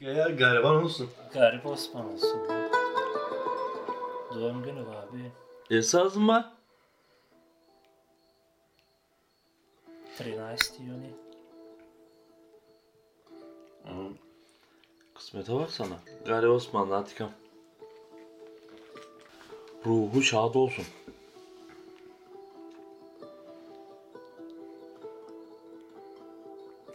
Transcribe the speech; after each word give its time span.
Ya 0.00 0.28
gariban 0.30 0.84
olsun. 0.84 1.10
Garip 1.34 1.66
Osman 1.66 2.12
olsun. 2.12 2.40
Doğum 4.34 4.62
günü 4.62 4.80
abi. 4.80 5.32
Esas 5.70 6.16
mı? 6.16 6.52
Trina 10.18 10.54
istiyor 10.54 10.96
ne? 10.96 11.10
Kısmete 15.14 15.54
bak 15.54 15.70
sana. 15.70 15.98
Gari 16.26 16.48
Osmanlı 16.48 16.96
Atikam. 16.96 17.30
Ruhu 19.86 20.22
şad 20.22 20.54
olsun. 20.54 20.84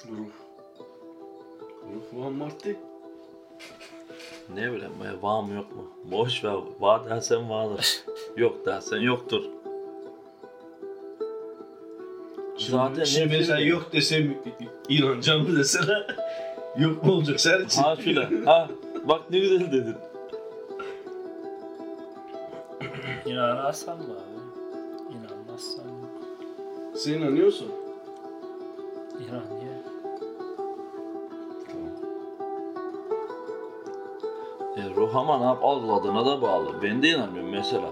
Ruh. 0.07 0.33
Ruh 1.83 2.23
Van 2.23 2.33
Marti. 2.33 2.92
Ne 4.49 4.71
bileyim 4.71 4.93
be 5.03 5.21
var 5.21 5.43
mı 5.43 5.53
yok 5.53 5.75
mu? 5.75 5.83
Boş 6.11 6.43
ver. 6.43 6.55
Var 6.79 7.09
dersen 7.09 7.49
vardır. 7.49 8.03
yok 8.38 8.65
dersen 8.65 8.97
yoktur. 8.97 9.43
Zaten 12.57 13.03
Şimdi 13.03 13.37
mesela 13.37 13.57
bileyim. 13.57 13.73
yok 13.75 13.93
desem 13.93 14.37
inanacağım 14.89 15.49
mı 15.51 15.57
desene. 15.57 16.07
yok 16.77 17.03
mu 17.03 17.11
olacak 17.13 17.39
sen 17.39 17.65
için? 17.65 17.81
Ha 17.81 17.95
şöyle. 17.95 18.45
ha 18.45 18.70
bak 19.07 19.21
ne 19.31 19.39
güzel 19.39 19.71
dedin. 19.71 19.95
İnanarsan 23.25 23.98
mı 23.98 24.03
abi? 24.03 24.43
İnanmazsan 25.17 25.85
mı? 25.85 26.07
Sen 26.95 27.13
inanıyorsun. 27.13 27.71
İnan 29.20 29.52
ya. 35.13 35.20
Ruh 35.20 35.20
ama 35.20 35.38
ne 35.38 35.45
yap 35.45 35.63
algıladığına 35.63 36.26
da 36.26 36.41
bağlı. 36.41 36.81
Ben 36.81 37.04
de 37.04 37.10
inanmıyorum 37.10 37.51
mesela. 37.51 37.91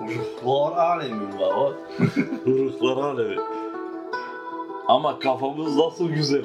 Ruhlar 0.00 0.76
alemin 0.76 1.38
var 1.40 1.54
o. 1.54 1.74
Ruhlar 2.46 3.04
alemi. 3.04 3.36
Ama 4.88 5.18
kafamız 5.18 5.76
nasıl 5.76 6.08
güzel. 6.08 6.44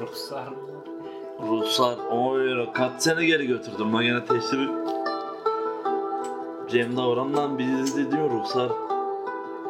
Ruhsar 0.00 0.48
mı? 0.48 0.56
Ruhsar 1.48 1.96
o 2.10 2.36
öyle 2.36 2.72
kaç 2.72 3.02
sene 3.02 3.26
geri 3.26 3.46
götürdüm 3.46 3.94
lan 3.94 4.02
yine 4.02 4.24
teşhiri. 4.24 4.85
Cem 6.76 6.96
Davran'la 6.96 7.58
biz 7.58 7.96
mi 7.96 8.30
Ruhsar? 8.30 8.68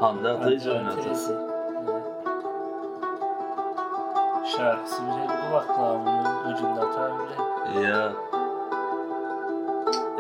Hande 0.01 0.29
Atay'ı 0.29 0.71
oynadı. 0.71 1.03
Teyze. 1.05 1.33
Evet. 1.89 2.03
Şarkısı 4.57 5.03
bile 5.03 5.27
kulaklarımın 5.27 6.53
ucunda 6.53 6.91
tabi. 6.91 7.83
Ya. 7.85 8.13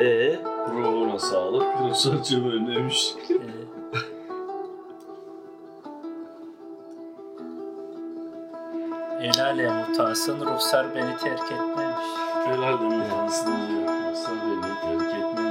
Ee, 0.00 0.38
Ruhuna 0.74 1.18
sağlık. 1.18 1.66
Ruhsarcığım 1.80 2.50
önlemiş. 2.50 3.14
El 9.20 9.44
alem 9.44 9.90
utansın 9.90 10.40
Ruhsar 10.40 10.94
beni 10.94 11.16
terk 11.16 11.52
etmemiş. 11.52 12.06
Helal 12.44 12.80
de 12.80 13.04
utansın. 13.04 13.52
Ruhsar 14.10 14.34
beni 14.46 14.98
terk 14.98 15.14
etmemiş. 15.14 15.45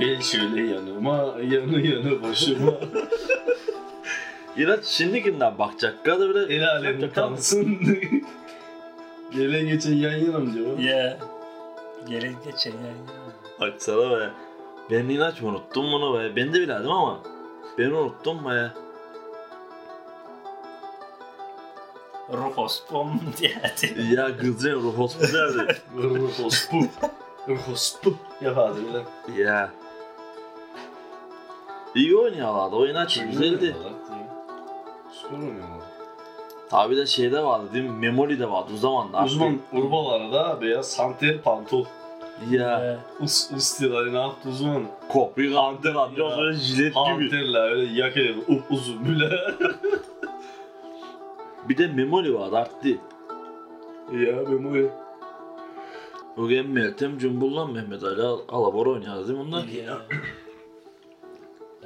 Gel 0.00 0.22
şöyle 0.22 0.62
yanıma, 0.74 1.16
yanı 1.42 1.80
yanı 1.86 2.22
başıma. 2.22 2.72
İlaç 4.56 4.84
şimdikinden 4.84 5.58
bakacak 5.58 6.04
kadar 6.04 6.30
bile 6.30 6.54
El 6.54 6.68
alem 6.68 7.02
utansın. 7.02 7.78
Gelen 9.32 9.66
geçen 9.66 9.92
yan 9.92 10.12
yana 10.12 10.38
mı 10.38 10.54
diyor? 10.54 10.78
Ya. 10.78 11.18
Gelin 12.08 12.36
geçen 12.44 12.70
yani. 12.70 12.96
Baksana 13.60 14.20
be. 14.20 14.30
Ben 14.90 15.08
inanç 15.08 15.42
unuttum 15.42 15.84
bunu 15.92 16.18
be. 16.18 16.36
Ben 16.36 16.48
de 16.48 16.60
bilirdim 16.60 16.90
ama. 16.90 17.20
Ben 17.78 17.90
unuttum 17.90 18.44
be. 18.44 18.70
Ruh 22.32 22.58
Osman 22.58 23.20
diye. 23.38 23.54
Ya 24.12 24.36
kızım 24.36 24.72
ruh 24.72 24.98
hospital 24.98 25.58
derdi. 25.58 25.76
Ruhospu. 25.96 26.76
Ruhospu. 27.48 28.14
Yapardı 28.40 28.78
bile. 28.88 29.42
ya. 29.42 29.70
İyi 31.96 32.16
oynuyorlardı. 32.16 32.76
O 32.76 32.86
inanç 32.86 33.20
güzeldi. 33.20 33.76
Spor 35.12 35.38
oynuyorlar. 35.38 35.86
Tabi 36.70 36.96
de 36.96 37.06
şeyde 37.06 37.44
vardı 37.44 37.66
değil 37.72 37.84
mi? 37.84 37.90
Memoli 37.98 38.38
de 38.38 38.50
vardı 38.50 38.70
o 38.74 38.76
zaman 38.76 39.12
da. 39.12 39.24
Uzman 39.24 39.58
urbalarda 39.72 40.60
beyaz 40.60 40.88
santer 40.92 41.42
pantol. 41.42 41.84
Ya. 42.50 42.98
Us 43.20 43.50
ustaları 43.56 44.12
ne 44.14 44.18
yaptı 44.18 44.48
uzman? 44.48 44.82
Kopya 45.08 45.60
anten 45.60 45.94
anten 45.94 46.38
böyle 46.38 46.56
jilet 46.56 46.78
gibi. 46.78 46.94
Panterle 46.94 47.58
öyle 47.58 48.00
yakaya 48.00 48.32
up 48.48 48.62
uzun 48.70 49.04
bile. 49.04 49.30
Bir 51.68 51.78
de 51.78 51.86
Memoli 51.86 52.34
vardı 52.34 52.56
arttı. 52.56 52.88
ya 54.12 54.46
ben 54.50 54.64
o 54.64 54.90
O 56.42 56.46
gün 56.46 56.70
Meltem 56.70 57.18
Cumbul'la 57.18 57.66
Mehmet 57.66 58.02
Ali 58.04 58.22
Al- 58.22 58.40
Alabor 58.48 58.86
oynuyordu 58.86 59.28
değil 59.28 59.38
mi 59.38 59.44
bunlar? 59.46 59.64
Ya. 59.64 59.98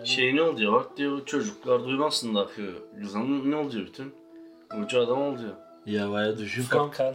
Şey 0.04 0.36
ne 0.36 0.42
oluyor 0.42 0.72
bak 0.72 0.96
diyor 0.96 1.26
çocuklar 1.26 1.84
duymasın 1.84 2.34
da 2.34 2.46
ki 2.46 2.62
Lüzan 2.98 3.50
ne 3.50 3.56
oluyor 3.56 3.86
bütün? 3.86 4.14
Ucu 4.82 5.00
adam 5.00 5.22
oluyor. 5.22 5.54
Ya 5.86 6.10
baya 6.10 6.38
düşün 6.38 6.64
kan. 6.70 6.86
Furkan. 6.86 7.14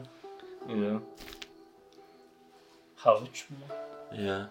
Ya. 0.70 1.00
Havuç 2.96 3.50
mu? 3.50 3.58
Ya. 4.26 4.50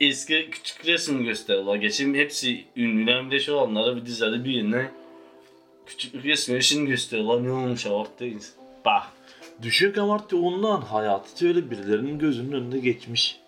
Eski 0.00 0.50
küçük 0.50 0.86
resim 0.86 1.24
gösteriyorlar. 1.24 1.76
Geçen 1.76 2.14
hepsi 2.14 2.64
ünlüler 2.76 3.26
bir 3.26 3.30
de 3.30 3.40
şey 3.40 3.54
olanlara 3.54 3.96
bir 3.96 4.06
dizide 4.06 4.44
bir 4.44 4.50
yerine 4.50 4.90
küçük 5.86 6.24
resim 6.24 6.54
resim 6.54 6.86
gösteriyorlar. 6.86 7.44
Ne 7.44 7.52
olmuş 7.52 7.86
ortayız. 7.86 8.54
Bak. 8.84 9.02
Düşün 9.62 9.92
kan 9.92 10.08
artık 10.08 10.38
ondan 10.42 10.80
hayatı 10.80 11.38
şöyle 11.38 11.70
birilerinin 11.70 12.18
gözünün 12.18 12.52
önünde 12.52 12.78
geçmiş. 12.78 13.40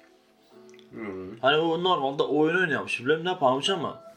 Hani 1.40 1.56
o 1.56 1.82
normalde 1.82 2.22
oyun 2.22 2.56
oynamış 2.56 3.00
bilmem 3.00 3.24
ne 3.24 3.28
yaparmış 3.28 3.70
ama 3.70 4.11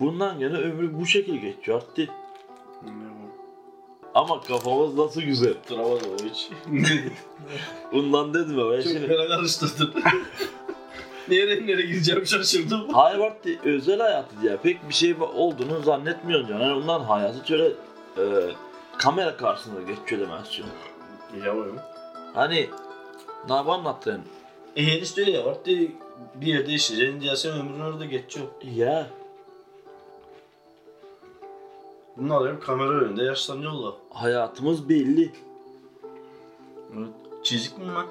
bundan 0.00 0.38
gene 0.38 0.56
ömrü 0.56 1.00
bu 1.00 1.06
şekil 1.06 1.34
geçiyor 1.34 1.82
artık. 1.82 2.10
Ama 4.14 4.40
kafamız 4.40 4.94
nasıl 4.98 5.22
güzel. 5.22 5.54
Duramadım 5.70 6.10
o 6.20 6.24
hiç. 6.24 6.48
Bundan 7.92 8.34
dedim 8.34 8.58
ya 8.58 8.70
ben 8.70 8.82
Çok 8.82 8.92
şimdi. 8.92 9.06
fena 9.06 9.28
karıştırdın. 9.28 9.94
Nereye 11.28 11.66
nereye 11.66 11.86
gideceğim 11.86 12.26
şaşırdım. 12.26 12.88
Hayır 12.92 13.18
artık 13.18 13.66
özel 13.66 13.98
hayatı 14.00 14.42
diye 14.42 14.56
pek 14.56 14.88
bir 14.88 14.94
şey 14.94 15.14
olduğunu 15.34 15.82
zannetmiyorum 15.82 16.48
canım. 16.48 16.62
Yani 16.62 16.72
ondan 16.72 17.00
hayatı 17.00 17.48
şöyle 17.48 17.66
e, 18.18 18.22
kamera 18.98 19.36
karşısında 19.36 19.80
geçiyor 19.80 20.20
demezsin. 20.20 20.64
Yavrum. 21.44 21.78
Hani 22.34 22.70
ne 23.48 23.54
yap 23.54 23.68
anlattın? 23.68 24.22
E 24.76 24.86
herif 24.86 25.18
öyle 25.18 25.30
ya 25.30 25.44
de 25.44 25.88
bir 26.34 26.46
yerde 26.46 26.72
işleyeceksin 26.72 27.20
diye 27.20 27.36
sen 27.36 27.52
ömrün 27.52 27.80
orada 27.80 28.04
geçiyor. 28.04 28.46
Ya 28.74 29.06
Bunlar 32.16 32.54
hep 32.54 32.62
kamera 32.62 32.90
önünde 32.90 33.22
yaşlanıyorlar. 33.24 33.94
hayatımız 34.10 34.88
belli. 34.88 35.32
Evet. 36.96 37.08
Çizik 37.42 37.78
mi 37.78 37.86
lan? 37.86 38.06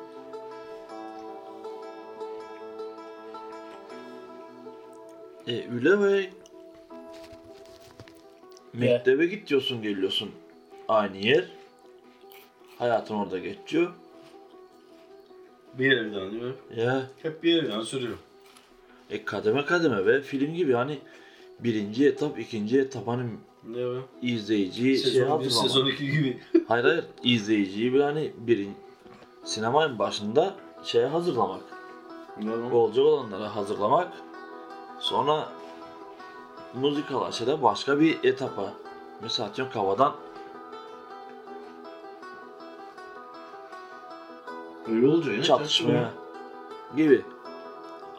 E 5.47 5.67
öyle 5.73 5.99
ve 5.99 6.29
mektebe 8.73 9.25
gidiyorsun 9.25 9.81
geliyorsun. 9.81 10.31
Aynı 10.87 11.17
yer. 11.17 11.45
Hayatın 12.79 13.15
orada 13.15 13.37
geçiyor. 13.37 13.93
Bir 15.79 15.91
evden 15.97 16.31
diyor. 16.31 16.53
Ya 16.75 17.03
Hep 17.23 17.43
bir 17.43 17.63
evden 17.63 17.81
sürüyor. 17.81 18.17
e 19.09 19.25
kademe 19.25 19.65
kademe 19.65 20.05
ve 20.05 20.21
film 20.21 20.53
gibi 20.53 20.73
hani 20.73 20.99
birinci 21.59 22.07
etap, 22.07 22.39
ikinci 22.39 22.79
etap 22.79 23.07
hani 23.07 23.23
Ne 23.69 23.77
be? 23.77 23.99
izleyiciyi 24.21 24.97
şey 24.97 25.11
Sezon 25.11 25.25
1, 25.25 25.29
hazırlamak. 25.45 25.71
sezon 25.71 25.85
2 25.87 26.11
gibi. 26.11 26.39
Hayır 26.67 26.83
hayır 26.83 27.05
izleyiciyi 27.23 27.93
bir 27.93 27.99
hani 28.01 28.33
birin 28.37 28.73
sinemanın 29.43 29.99
başında 29.99 30.55
şeye 30.83 31.07
hazırlamak. 31.07 31.61
Ne 32.41 32.49
lan? 32.51 32.71
Olacak 32.73 33.05
olanlara 33.05 33.55
hazırlamak. 33.55 34.13
Sonra 34.99 35.49
müzikal 36.73 37.21
aşıda 37.21 37.63
başka 37.63 37.99
bir 37.99 38.23
etapa. 38.23 38.73
Mesela 39.21 39.49
atıyorum 39.49 39.73
havadan 39.73 40.13
Öyle 44.89 45.07
olacak 45.07 45.37
ya. 45.37 45.43
çatışmaya. 45.43 46.11
gibi. 46.97 47.25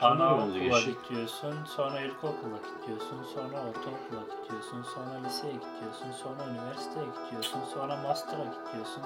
Anaokula 0.00 0.80
gidiyorsun, 0.80 1.54
sonra 1.76 2.00
ilkokula 2.00 2.58
gidiyorsun, 2.80 3.22
sonra 3.34 3.58
ortaokula 3.68 4.22
gidiyorsun, 4.42 4.82
sonra 4.94 5.26
liseye 5.26 5.52
gidiyorsun, 5.52 6.12
sonra 6.22 6.50
üniversiteye 6.50 7.06
gidiyorsun, 7.26 7.60
sonra 7.74 7.96
master'a 7.96 8.44
gidiyorsun. 8.44 9.02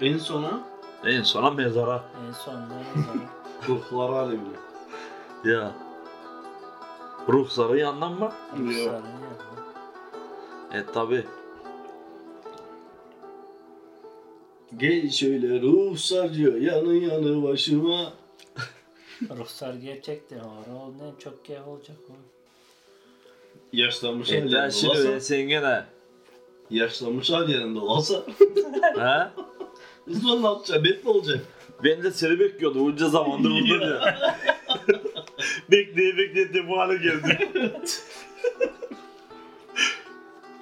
En 0.00 0.18
sona 0.18 0.60
En 1.04 1.22
sona 1.22 1.50
mezara. 1.50 2.02
En 2.26 2.32
sonunda 2.32 2.74
ne 2.74 3.02
zaman? 3.02 3.28
ruhlar 3.68 4.10
alemine. 4.22 4.56
Ya. 5.44 5.72
Ruhsarı 7.28 7.78
yandan 7.78 8.12
mı? 8.12 8.32
Ruhsarın 8.52 9.04
yanına. 9.04 9.38
E 10.72 10.86
tabi. 10.86 11.26
Gel 14.76 15.10
şöyle 15.10 15.60
ruhsarcı 15.60 16.42
yanı 16.42 16.94
yanı 16.94 17.42
başıma. 17.42 18.12
Ruhsar 19.22 19.74
gerçekten 19.74 20.38
var. 20.38 20.64
O 20.74 20.92
ne 20.92 21.18
çok 21.18 21.44
gev 21.44 21.66
olacak 21.66 21.96
o. 22.10 22.12
Yaşlanmış 23.72 24.30
Etten 24.32 24.46
hallerinde 24.48 24.70
şimdi 24.72 24.94
ve 24.94 24.98
olsa, 25.16 25.20
sen 25.20 25.40
gene. 25.42 25.84
yaşlanmış 26.70 27.30
hallerinde 27.30 27.78
olsa 27.78 28.22
ha? 28.96 29.32
Uzman 30.06 30.42
ne 30.42 30.46
yapacak? 30.46 30.84
Bet 30.84 31.04
mi 31.04 31.10
olacak? 31.10 31.40
Ben 31.84 32.02
de 32.02 32.10
seni 32.10 32.38
bekliyordum 32.40 32.80
bunca 32.80 33.08
zamandır 33.08 33.50
burada 33.70 33.86
diyor. 33.86 34.02
bekleye 35.70 36.16
bekleye 36.18 36.68
bu 36.68 36.78
hale 36.78 36.96
geldi. 36.96 37.48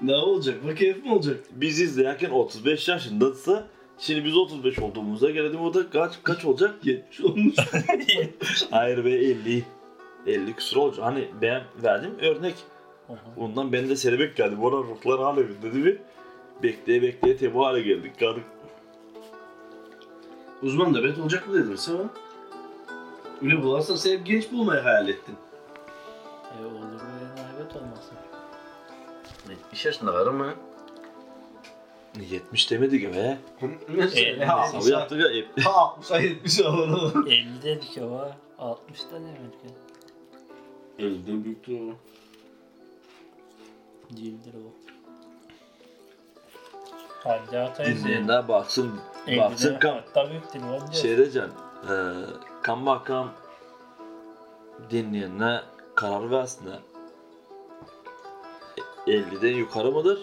Ne 0.03 0.15
olacak? 0.15 0.55
Bu 0.65 0.75
keyif 0.75 1.05
mi 1.05 1.13
olacak? 1.13 1.37
Biz 1.51 1.81
izlerken 1.81 2.31
35 2.31 2.89
yaşındaysa 2.89 3.69
şimdi 3.99 4.25
biz 4.25 4.37
35 4.37 4.79
olduğumuza 4.79 5.31
göre 5.31 5.59
o 5.59 5.75
da 5.75 5.91
kaç 5.91 6.13
kaç 6.23 6.45
olacak? 6.45 6.75
70 6.85 7.21
olmuş. 7.21 7.55
Hayır 8.71 9.05
be 9.05 9.11
50. 9.11 9.65
50 10.27 10.53
küsur 10.57 10.77
olacak. 10.77 11.05
Hani 11.05 11.29
ben 11.43 11.63
verdim 11.83 12.15
örnek. 12.21 12.55
Ondan 13.37 13.73
ben 13.73 13.89
de 13.89 13.97
seni 13.97 14.19
bekledim. 14.19 14.63
Bana 14.63 14.77
ruhlar 14.77 15.19
aleminde 15.19 15.73
değil 15.73 15.85
mi? 15.85 15.97
Bekleye 16.63 17.03
bekleye 17.03 17.37
te 17.37 17.55
bu 17.55 17.67
hale 17.67 17.81
geldik. 17.81 18.21
Kaldık. 18.21 18.45
Uzman 20.63 20.95
da 20.95 21.05
bet 21.05 21.19
olacak 21.19 21.49
mı 21.49 21.55
dedim 21.55 21.77
sana? 21.77 22.11
Öyle 23.43 23.63
bularsan 23.63 23.97
sen 23.97 24.19
hep 24.19 24.27
genç 24.27 24.53
bulmayı 24.53 24.81
hayal 24.81 25.09
ettin. 25.09 25.35
E 26.61 26.65
olur 26.67 26.83
ve 26.83 27.43
naibet 27.43 27.77
olmasın. 27.77 28.17
70 29.51 29.85
yaşında 29.87 30.13
karı 30.13 30.33
mı? 30.33 30.55
70 32.23 32.71
demedik 32.71 33.15
be. 33.15 33.39
Elli. 34.15 34.45
Ha, 34.45 34.73
Hesabı 34.73 34.91
yaptık 34.91 35.21
ya. 35.21 35.29
hep. 35.31 35.65
Ha 35.67 35.71
60'a 36.01 36.19
70 36.21 36.61
olur. 36.61 37.27
50 37.27 37.63
dedik 37.63 37.99
ama 37.99 38.37
60'da 38.59 39.15
demedik 39.15 39.61
ya. 40.99 41.07
50'den 41.07 41.45
büyüktür 41.45 41.73
o. 41.81 41.93
Değildir 44.17 44.55
o. 44.55 44.71
Hadi 47.25 47.59
atayız. 47.59 48.05
Dinleyenler 48.05 48.49
baksın. 48.49 49.01
Baksın 49.39 49.79
kam. 49.79 49.95
Hatta 49.95 50.31
büyüktür 50.31 50.61
bence. 50.73 50.99
Şey 51.01 51.17
diyeceğim. 51.17 51.51
E, 51.85 51.95
kam 52.63 52.87
bakam 52.87 53.33
dinleyenler 54.91 55.65
karar 55.95 56.31
versinler. 56.31 56.79
E, 59.07 59.11
50'den 59.13 59.55
yukarı 59.57 59.93
mıdır? 59.93 60.21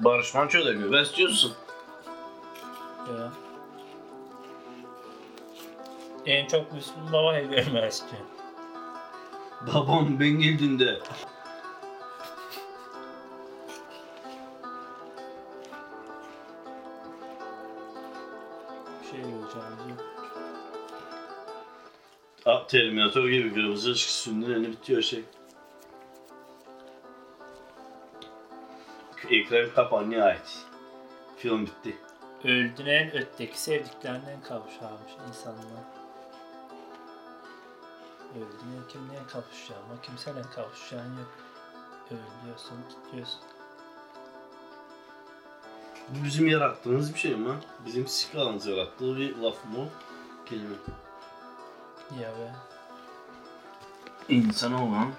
Barış 0.00 0.34
Manço 0.34 0.64
da 0.64 0.72
göbez 0.72 1.16
diyorsun. 1.16 1.52
Ya. 3.08 3.32
En 6.26 6.46
çok 6.46 6.72
Müslüm 6.72 7.12
Baba'yı 7.12 7.50
görmek 7.50 7.92
istiyorum. 7.92 8.26
Babam 9.74 10.20
ben 10.20 10.28
geldiğinde 10.28 11.00
Bir 19.02 19.08
şey 19.10 19.20
göreceğimiz 19.20 19.88
yok. 19.90 20.04
Ah, 22.46 22.68
Terminator 22.68 23.28
gibi 23.28 23.54
kırmızı 23.54 23.92
ışık 23.92 24.10
sündüreni 24.10 24.66
bitiyor 24.68 25.02
şey. 25.02 25.24
Ekran 29.24 29.70
kapanmaya 29.74 30.24
ait. 30.24 30.66
Film 31.36 31.66
bitti. 31.66 31.96
Öldüren 32.44 33.16
ötteki 33.16 33.60
sevdiklerinden 33.60 34.40
kavuşarmış 34.42 35.12
insanlar. 35.28 35.84
Öldüren 38.34 38.88
kimden 38.88 39.26
kavuşacağım 39.26 39.82
ama 39.90 40.00
kimseyle 40.00 40.42
kavuşacağın 40.54 41.18
yok. 41.18 41.28
Ölüyorsun, 42.10 42.78
gidiyorsun. 43.06 43.40
Bu 46.08 46.24
bizim 46.24 46.46
yarattığımız 46.46 47.14
bir 47.14 47.18
şey 47.18 47.36
mi? 47.36 47.54
Bizim 47.86 48.06
sikalanız 48.06 48.66
yarattığı 48.66 49.16
bir 49.16 49.36
laf 49.36 49.64
mı? 49.64 49.88
Kelime. 50.46 50.76
Ya 52.20 52.28
be. 52.28 52.52
İnsan 54.28 54.72
olan 54.72 55.12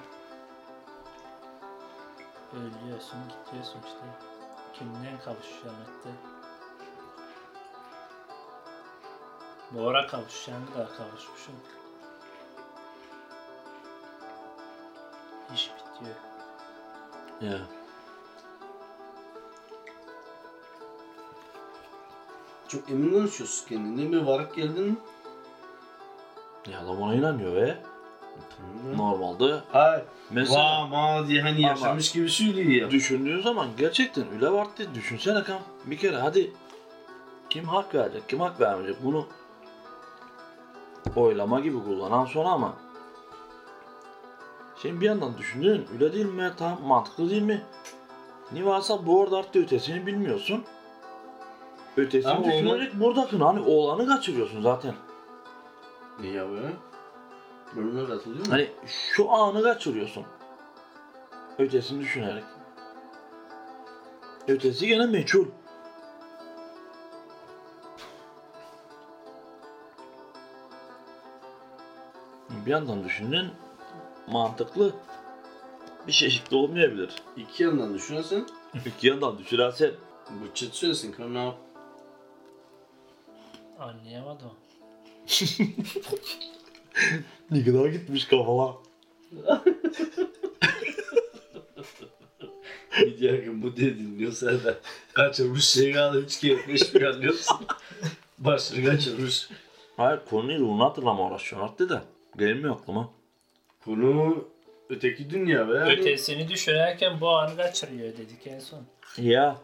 Ölüyorsun, 2.57 3.19
gidiyorsun 3.45 3.79
işte. 3.85 4.05
Kimden 4.73 5.19
kavuşacaksın 5.25 5.69
hatta. 5.69 6.09
Bu 9.71 9.87
ara 9.89 10.07
kavuşacağım 10.07 10.67
da 10.67 10.87
kavuşmuşum. 10.97 11.55
İş 15.53 15.71
bitiyor. 15.71 16.15
Ya. 17.41 17.59
çok 22.67 22.89
emin 22.89 23.13
konuşuyorsun 23.13 23.67
kendine. 23.67 24.11
Bir 24.11 24.21
varık 24.21 24.55
geldin 24.55 24.83
mi? 24.83 24.95
Ya 26.71 26.79
adam 26.79 27.01
ona 27.01 27.15
inanıyor 27.15 27.55
be. 27.55 27.83
Normalde 28.95 29.59
Hayır. 29.71 30.03
mesela 30.31 30.61
Vaa 30.61 30.87
ma 30.87 31.27
diye 31.27 31.41
hani 31.41 31.61
yaşamış 31.61 32.11
gibi 32.11 32.29
söylüyor. 32.29 32.91
düşündüğün 32.91 33.41
zaman 33.41 33.67
gerçekten 33.77 34.25
öyle 34.33 34.51
vardı. 34.51 34.87
Düşünsene 34.95 35.43
kam. 35.43 35.59
Bir 35.85 35.97
kere 35.97 36.17
hadi 36.17 36.51
kim 37.49 37.65
hak 37.65 37.95
verecek, 37.95 38.29
kim 38.29 38.39
hak 38.39 38.61
vermeyecek 38.61 39.03
bunu 39.03 39.25
oylama 41.15 41.59
gibi 41.59 41.83
kullanan 41.83 42.25
sonra 42.25 42.49
ama 42.49 42.73
Şimdi 44.81 45.01
bir 45.01 45.05
yandan 45.05 45.37
düşündün 45.37 45.85
öyle 45.93 46.13
değil 46.13 46.25
mi? 46.25 46.51
Tamam 46.57 46.79
mantıklı 46.83 47.29
değil 47.29 47.41
mi? 47.41 47.61
Niye 48.51 48.65
varsa 48.65 49.05
bu 49.05 49.23
arada 49.23 49.37
artık 49.37 49.55
ötesini 49.55 50.05
bilmiyorsun. 50.07 50.63
Ötesini 51.97 52.31
Ama 52.31 52.41
onu- 52.41 52.51
düşünerek 52.51 52.99
buradakini 52.99 53.43
hani 53.43 53.59
oğlanı 53.59 54.07
kaçırıyorsun 54.07 54.61
zaten. 54.61 54.93
Ne 56.21 56.27
ya 56.27 56.45
Ben 57.75 57.81
ona 57.81 58.07
katılıyorum. 58.07 58.51
Hani 58.51 58.71
şu 58.85 59.31
anı 59.31 59.63
kaçırıyorsun. 59.63 60.25
Ötesini 61.57 62.01
düşünerek. 62.01 62.43
Ötesi 64.47 64.87
gene 64.87 65.05
meçhul. 65.05 65.45
Bir 72.65 72.71
yandan 72.71 73.03
düşünün 73.03 73.51
mantıklı 74.27 74.93
bir 76.07 76.11
çeşitli 76.11 76.55
olmayabilir. 76.55 77.15
İki 77.37 77.63
yandan 77.63 77.93
düşünürsen 77.93 78.45
İki 78.85 79.07
yandan 79.07 79.37
düşünersen 79.37 79.91
bu 80.29 80.53
çıt 80.53 80.73
söylesin 80.73 81.15
yap? 81.39 81.57
Anlayamadım. 83.79 84.51
ne 87.51 87.63
kadar 87.65 87.85
gitmiş 87.85 88.25
kafala. 88.25 88.77
Diyecek 92.99 93.47
bu 93.47 93.75
diye 93.75 93.97
dinliyorsa 93.97 94.63
da 94.63 94.77
kaçırmış 95.13 95.65
şey 95.65 95.93
kaldı 95.93 96.21
üç 96.21 96.39
kere 96.39 96.67
beş 96.67 96.95
bir 96.95 97.01
anlıyorsun. 97.01 97.57
Başını 98.37 98.85
kaçırmış. 98.85 99.49
Hayır 99.97 100.19
konuyu 100.29 100.67
onu 100.67 100.83
hatırlama 100.83 101.27
uğraşıyorsun 101.27 101.67
artık 101.67 101.89
da. 101.89 102.03
Gelmiyor 102.37 102.75
aklıma. 102.75 103.09
Bunu 103.85 104.47
öteki 104.89 105.29
dünya 105.29 105.69
be. 105.69 105.73
Ötesini 105.73 106.49
düşünerken 106.49 107.21
bu 107.21 107.29
anı 107.29 107.57
kaçırıyor 107.57 108.17
dedik 108.17 108.47
en 108.47 108.59
son. 108.59 108.83
Ya. 109.17 109.57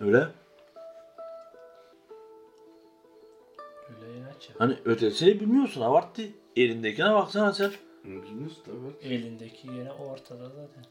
Öyle. 0.00 0.28
Hani 4.58 4.76
ötesini 4.84 5.40
bilmiyorsun 5.40 5.80
abarttı. 5.80 6.22
Elindekine 6.56 7.14
baksana 7.14 7.52
sen. 7.52 7.70
Bilmiyorsun 8.04 8.62
tabii. 8.64 9.14
Elindeki 9.14 9.68
yine 9.68 9.92
ortada 9.92 10.48
zaten. 10.48 10.84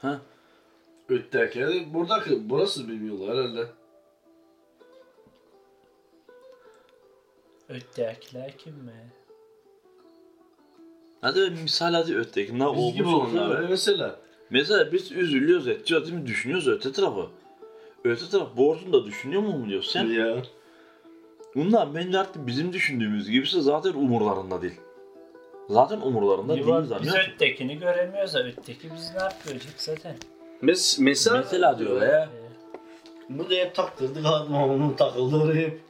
Ha? 0.00 0.20
Ötteki 1.08 1.94
buradaki 1.94 2.50
burası 2.50 2.88
bilmiyorlar 2.88 3.36
herhalde. 3.36 3.66
Öttekiler 7.68 8.58
kim 8.58 8.74
mi? 8.74 9.12
Hadi 11.20 11.40
bir 11.40 11.62
misal 11.62 11.94
hadi 11.94 12.16
ötekinden 12.16 12.76
Biz 12.76 12.94
gibi 12.94 13.08
olmuş 13.08 13.34
onlar. 13.34 13.68
Mesela. 13.68 14.16
Mesela 14.50 14.92
biz 14.92 15.12
üzülüyoruz 15.12 15.68
edeceğiz 15.68 16.04
değil 16.04 16.14
mi? 16.14 16.26
Düşünüyoruz 16.26 16.68
öte 16.68 16.92
tarafı. 16.92 17.26
Öte 18.04 18.28
taraf 18.28 18.56
borcunu 18.56 18.92
da 18.92 19.04
düşünüyor 19.04 19.42
mu 19.42 19.58
mu 19.58 19.68
diyorsun 19.68 19.92
sen? 19.92 20.06
Ya. 20.06 20.42
Bunlar 21.54 21.94
bence 21.94 22.18
artık 22.18 22.46
bizim 22.46 22.72
düşündüğümüz 22.72 23.30
gibisi 23.30 23.62
zaten 23.62 23.92
umurlarında 23.92 24.62
değil. 24.62 24.80
Zaten 25.68 26.00
umurlarında 26.00 26.54
değil 26.54 26.66
Yuva, 26.66 26.84
biz 27.02 27.14
öttekini 27.14 27.78
göremiyoruz 27.78 28.34
da 28.34 28.44
ötteki 28.44 28.88
biz 28.96 29.10
ne 29.14 29.22
yapacak 29.22 29.74
zaten? 29.76 30.14
Mes 30.62 30.98
mesela, 30.98 31.36
Mesela 31.36 31.78
diyor 31.78 32.02
ya. 32.02 32.28
Bu 33.28 33.50
da 33.50 33.54
hep 33.54 33.74
taktırdık 33.74 34.26
adam 34.26 34.54
onun 34.54 34.92
takıldı 34.92 35.36
oraya 35.36 35.54
hep. 35.60 35.80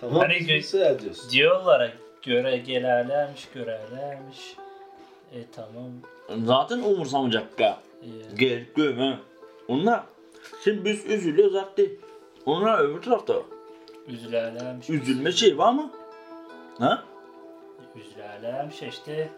Tamam 0.00 0.18
Hani 0.18 0.46
mesela 0.48 1.00
diyoruz. 1.00 1.30
diyorlar 1.32 1.92
göre 2.22 2.56
gelerlermiş 2.56 3.48
görelermiş. 3.54 4.56
E 5.32 5.38
tamam. 5.52 5.90
Zaten 6.46 6.78
umursamayacak 6.78 7.60
ya. 7.60 7.80
Gel 8.38 8.64
göme. 8.76 9.18
Onlar 9.68 10.02
şimdi 10.64 10.84
biz 10.84 11.04
üzülüyoruz 11.06 11.54
artık. 11.54 12.00
Onlar 12.46 12.78
öbür 12.78 13.02
tarafta. 13.02 13.34
Üzülerlermiş. 14.08 14.90
Üzülme 14.90 15.32
şey 15.32 15.58
var 15.58 15.72
mı? 15.72 15.90
Ha? 16.78 17.04
Üzülerlermiş 17.96 18.82
işte. 18.82 19.30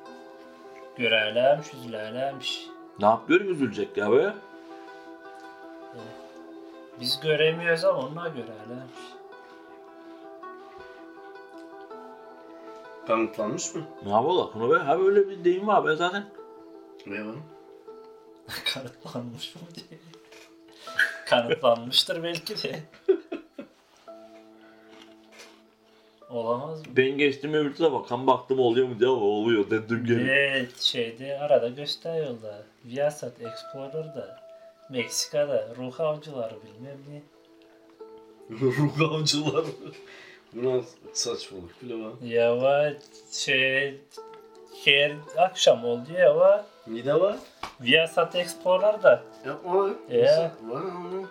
Görerlermiş, 0.97 1.75
üzülerlermiş. 1.75 2.67
Ne 3.01 3.07
yapıyor 3.07 3.41
üzülecek 3.41 3.97
ya 3.97 4.13
be? 4.13 4.35
Biz 7.01 7.21
göremiyoruz 7.21 7.85
ama 7.85 7.99
onlar 7.99 8.27
görerlermiş. 8.27 9.01
Kanıtlanmış 13.07 13.75
mı? 13.75 13.83
Ne 14.05 14.11
yapalım 14.11 14.51
bunu 14.55 14.75
be? 14.75 14.79
Ha 14.79 14.99
böyle 15.01 15.29
bir 15.29 15.45
deyim 15.45 15.67
var 15.67 15.87
be 15.87 15.97
zaten. 15.97 16.25
Ne 17.07 17.27
var? 17.27 17.35
Kanıtlanmış 18.75 19.55
mı 19.55 19.61
diye. 19.75 20.01
Kanıtlanmıştır 21.27 22.23
belki 22.23 22.63
de. 22.63 22.81
Olamaz 26.31 26.79
mı? 26.79 26.87
Ben 26.97 27.19
geçtim 27.19 27.55
öbür 27.55 27.75
tarafa 27.75 27.95
bakan 27.95 28.27
baktım 28.27 28.59
oluyor 28.59 28.89
mu 28.89 28.99
diye 29.01 29.11
oluyor 29.11 29.71
dedim 29.71 30.05
geri. 30.07 30.31
Evet 30.31 30.81
şeyde 30.81 31.39
arada 31.39 31.69
gösteriyorlar. 31.69 32.63
Viasat 32.85 33.33
Explorer'da. 33.41 34.41
Meksika'da 34.91 35.69
ruh 35.77 36.01
avcıları 36.01 36.55
bilmem 36.55 36.99
ne. 37.09 37.23
Ruh 38.61 39.13
avcılar. 39.13 39.65
Bu 40.55 40.69
nasıl 40.69 40.97
saçmalık 41.13 41.83
bile 41.83 42.05
var. 42.05 42.13
Ya 42.25 42.57
var 42.63 42.95
şey 43.33 44.01
her 44.85 45.13
akşam 45.37 45.85
oldu 45.85 46.13
ya 46.19 46.37
var. 46.37 46.65
Ne 46.87 47.05
de 47.05 47.21
var? 47.21 47.37
Viasat 47.81 48.35
Explorer'da 48.37 49.23
Yapma. 49.47 49.91
Ya. 50.11 50.53
Var 50.69 50.81
ama. 50.83 51.29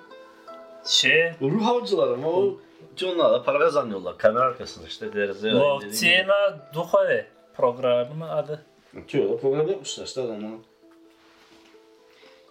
Şey 0.89 1.31
Ruh 1.41 1.67
avcılar 1.67 2.07
ama 2.13 2.27
o 2.27 2.57
onlar 3.05 3.33
da 3.33 3.43
para 3.43 3.59
kazanıyorlar. 3.59 4.17
Kamera 4.17 4.43
arkasında 4.43 4.87
işte 4.87 5.13
dediğin 5.13 5.33
gibi. 5.33 5.55
Lovcina 5.55 6.69
Duhove 6.73 7.27
programının 7.57 8.29
adı. 8.29 8.65
Diyorlar 9.09 9.41
program 9.41 9.67
yapmışlar 9.67 10.05
işte 10.05 10.21
adamlar. 10.21 10.51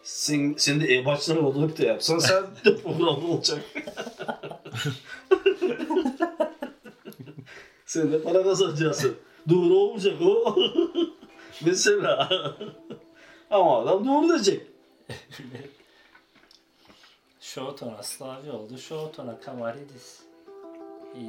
Sen, 0.03 0.55
sen 0.59 0.81
de 0.81 0.95
e-başlar 0.95 1.37
olup 1.37 1.79
da 1.79 1.85
yapsan 1.85 2.19
sen 2.19 2.43
de 2.65 2.77
program 2.77 3.31
olacak. 3.31 3.61
sen 7.87 8.13
de 8.13 8.23
para 8.23 8.43
kazanacaksın. 8.43 9.17
Doğru 9.49 9.75
olmayacak 9.75 10.23
o. 10.23 10.57
Mesela. 11.65 12.29
Ama 13.51 13.79
adam 13.79 14.07
doğru 14.07 14.29
diyecek. 14.29 14.63
Şotona 17.55 18.03
Slavi 18.03 18.51
oldu. 18.51 18.79
Şotona 18.79 19.41
Kamaridis. 19.41 20.21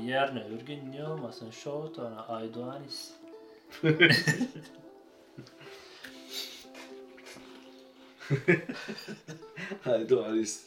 Yarın 0.05 0.37
öbür 0.37 0.65
gün 0.65 0.91
ne 0.91 1.07
olmasın? 1.07 1.51
Şotona 1.51 2.25
Aydoğanis. 2.27 3.11
Haydi 9.83 10.15
Aris. 10.27 10.63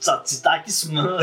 Tsatsitakis 0.00 0.86
mı? 0.92 1.20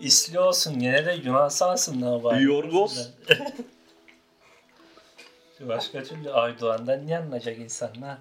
İsli 0.00 0.40
olsun 0.40 0.78
gene 0.78 1.06
de 1.06 1.12
Yunansansın 1.12 2.00
ne 2.00 2.22
var? 2.22 2.40
Yorgos. 2.40 3.08
Başka 5.60 6.02
türlü 6.02 6.30
Aydoğan'dan 6.32 7.06
niye 7.06 7.18
anlayacak 7.18 7.58
insanlar? 7.58 8.18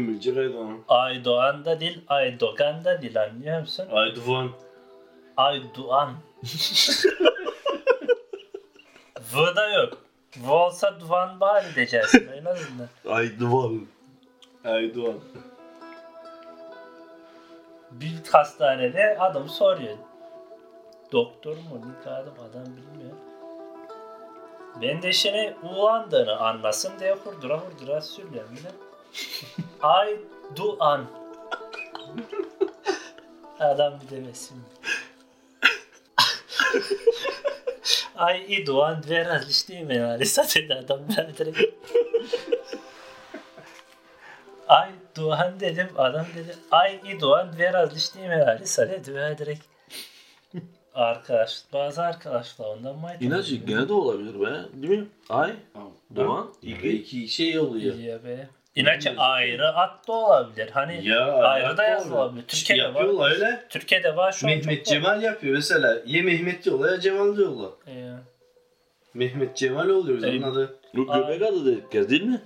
Bilecek 0.00 0.36
Aydoğan? 0.38 0.78
Aydoğan 0.88 1.64
da 1.64 1.80
değil, 1.80 2.00
Aydogan 2.08 2.84
da 2.84 3.02
değil 3.02 3.22
anlıyor 3.22 3.60
musun? 3.60 3.86
Aydoğan. 3.92 4.50
Aydoğan. 5.36 6.12
V 9.34 9.56
da 9.56 9.68
yok. 9.68 9.98
V 10.36 10.52
olsa 10.52 11.00
Duvan 11.00 11.40
bari 11.40 11.74
diyeceksin 11.74 12.28
en 12.36 12.44
azından. 12.44 12.88
Ay 13.08 13.40
duvar. 13.40 13.70
Aydoğan. 14.64 15.20
Bir 17.90 18.12
hastanede 18.32 19.18
adam 19.18 19.48
soruyor. 19.48 19.96
Doktor 21.12 21.56
mu? 21.56 21.80
Ne 22.06 22.10
adam 22.10 22.34
adam 22.50 22.66
bilmiyor. 22.76 23.16
Ben 24.82 25.02
de 25.02 25.12
şimdi 25.12 25.56
uyandığını 25.62 26.36
anlasın 26.36 26.92
diye 27.00 27.14
hurdura 27.14 27.58
hurdura 27.58 28.00
söylüyorum 28.00 28.56
da. 28.64 28.93
Ay 29.82 30.16
duan. 30.56 31.06
Adam 33.60 34.00
bir 34.00 34.16
demesin. 34.16 34.56
Ay 38.16 38.44
i 38.48 38.66
duan 38.66 39.02
dve 39.02 39.24
različni 39.24 39.76
imenari. 39.76 40.26
Sad 40.26 40.48
je 40.48 40.68
da 40.68 40.74
adam 40.74 41.00
direkt. 41.38 41.58
Ay 44.68 44.90
Doğan 45.16 45.60
dedim 45.60 45.88
adam 45.96 46.26
dedi 46.36 46.54
Ay 46.70 47.00
i 47.04 47.20
Doğan 47.20 47.52
dve 47.52 47.72
različni 47.72 48.24
imenari. 48.24 48.66
Sad 48.66 48.88
je 48.88 49.04
dve 49.04 49.38
direkt. 49.38 49.64
Arkadaş, 50.94 51.62
bazı 51.72 52.02
arkadaşlar 52.02 52.66
ondan 52.66 52.98
mayt. 52.98 53.22
İnacı 53.22 53.56
gene 53.56 53.88
de 53.88 53.92
olabilir 53.92 54.40
be. 54.40 54.82
Değil 54.82 54.98
mi? 54.98 55.06
Ay. 55.28 55.56
Doğan. 56.16 56.50
İki, 56.62 56.88
iki 56.88 57.28
şey 57.28 57.58
oluyor. 57.58 57.94
İyi 57.94 58.24
be. 58.24 58.48
İnaçe 58.74 59.16
ayrı 59.16 59.68
at 59.68 60.08
da 60.08 60.12
olabilir. 60.12 60.70
Hani 60.70 61.08
Ya 61.08 61.32
ayrı 61.32 61.76
da 61.76 61.84
yazılabilir. 61.84 62.44
Türkiye'de 62.46 62.82
var. 62.82 62.88
Yapıyorlar 62.88 63.30
öyle. 63.30 63.64
Türkiye'de 63.68 64.16
var 64.16 64.32
şu 64.32 64.46
an 64.46 64.52
Mehmet 64.52 64.86
çok 64.86 64.94
var. 64.94 65.00
Cemal 65.00 65.22
yapıyor 65.22 65.54
mesela. 65.54 66.02
Ya 66.06 66.22
Mehmet 66.22 66.64
diyorlar 66.64 66.92
ya 66.92 67.00
Cemal 67.00 67.36
diyorlar. 67.36 67.70
Ee, 67.86 68.10
Mehmet 69.14 69.56
Cemal 69.56 69.88
oluyor 69.88 70.22
onun 70.22 70.42
adı. 70.42 70.76
Bu 70.94 71.06
göbek 71.06 71.42
adı 71.42 71.66
dedik 71.66 71.92
kez 71.92 72.10
değil 72.10 72.22
mi? 72.22 72.40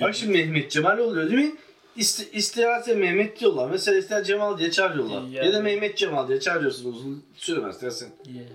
Bak 0.00 0.14
şimdi 0.14 0.32
Mehmet 0.38 0.70
Cemal 0.70 0.98
oluyor 0.98 1.30
değil 1.30 1.48
mi? 1.48 1.54
İste, 1.96 2.30
isterse 2.30 2.94
Mehmet 2.94 3.40
diyorlar. 3.40 3.70
Mesela 3.70 3.98
ister 3.98 4.24
Cemal 4.24 4.58
diye 4.58 4.70
çağırıyorlar. 4.70 5.22
Ya. 5.22 5.42
Ya, 5.44 5.52
da 5.52 5.60
Mehmet 5.60 5.96
Cemal 5.98 6.28
diye 6.28 6.40
çağırıyorsunuz. 6.40 7.02
Süremez 7.34 7.82
dersin. 7.82 8.14
yeah. 8.26 8.46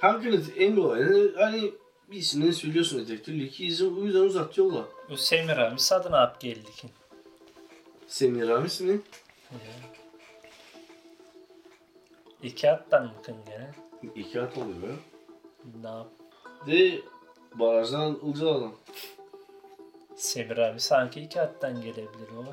Hanginiz 0.00 0.50
en 0.58 0.76
kolay? 0.76 1.00
Yani, 1.00 1.30
hani 1.36 1.70
birisini 2.10 2.52
söylüyorsun 2.52 2.98
dedektör. 2.98 3.32
İki 3.32 3.66
izin 3.66 3.96
o 3.96 4.04
yüzden 4.04 4.20
uzatıyorlar. 4.20 4.84
Bu 5.10 5.16
Semir 5.16 5.56
abi 5.56 5.80
sadın 5.80 6.12
ap 6.12 6.40
geldik. 6.40 6.84
Semih 8.06 8.48
Ramiz 8.48 8.80
mi? 8.80 9.00
İki 12.42 12.70
attan 12.70 13.06
mıkın 13.06 13.36
gene? 13.46 13.70
İki 14.14 14.40
at 14.40 14.58
oluyor 14.58 14.88
ya. 14.88 14.94
Ne 15.82 15.88
yap? 15.88 16.08
De 16.66 17.00
barajdan 17.54 18.18
Ilcalı'dan. 18.24 18.72
Semir 20.16 20.58
abi 20.58 20.80
sanki 20.80 21.20
iki 21.20 21.40
attan 21.40 21.80
gelebilir 21.82 22.28
o. 22.38 22.44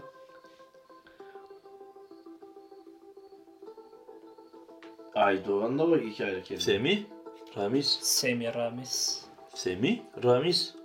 Aydoğan 5.15 5.79
da 5.79 5.91
bak 5.91 6.03
iki 6.03 6.25
ayrı 6.25 6.43
kelime. 6.43 6.61
Semih. 6.61 7.03
Ramiz. 7.57 7.99
Semir 9.55 10.01
Ramiz. 10.23 10.75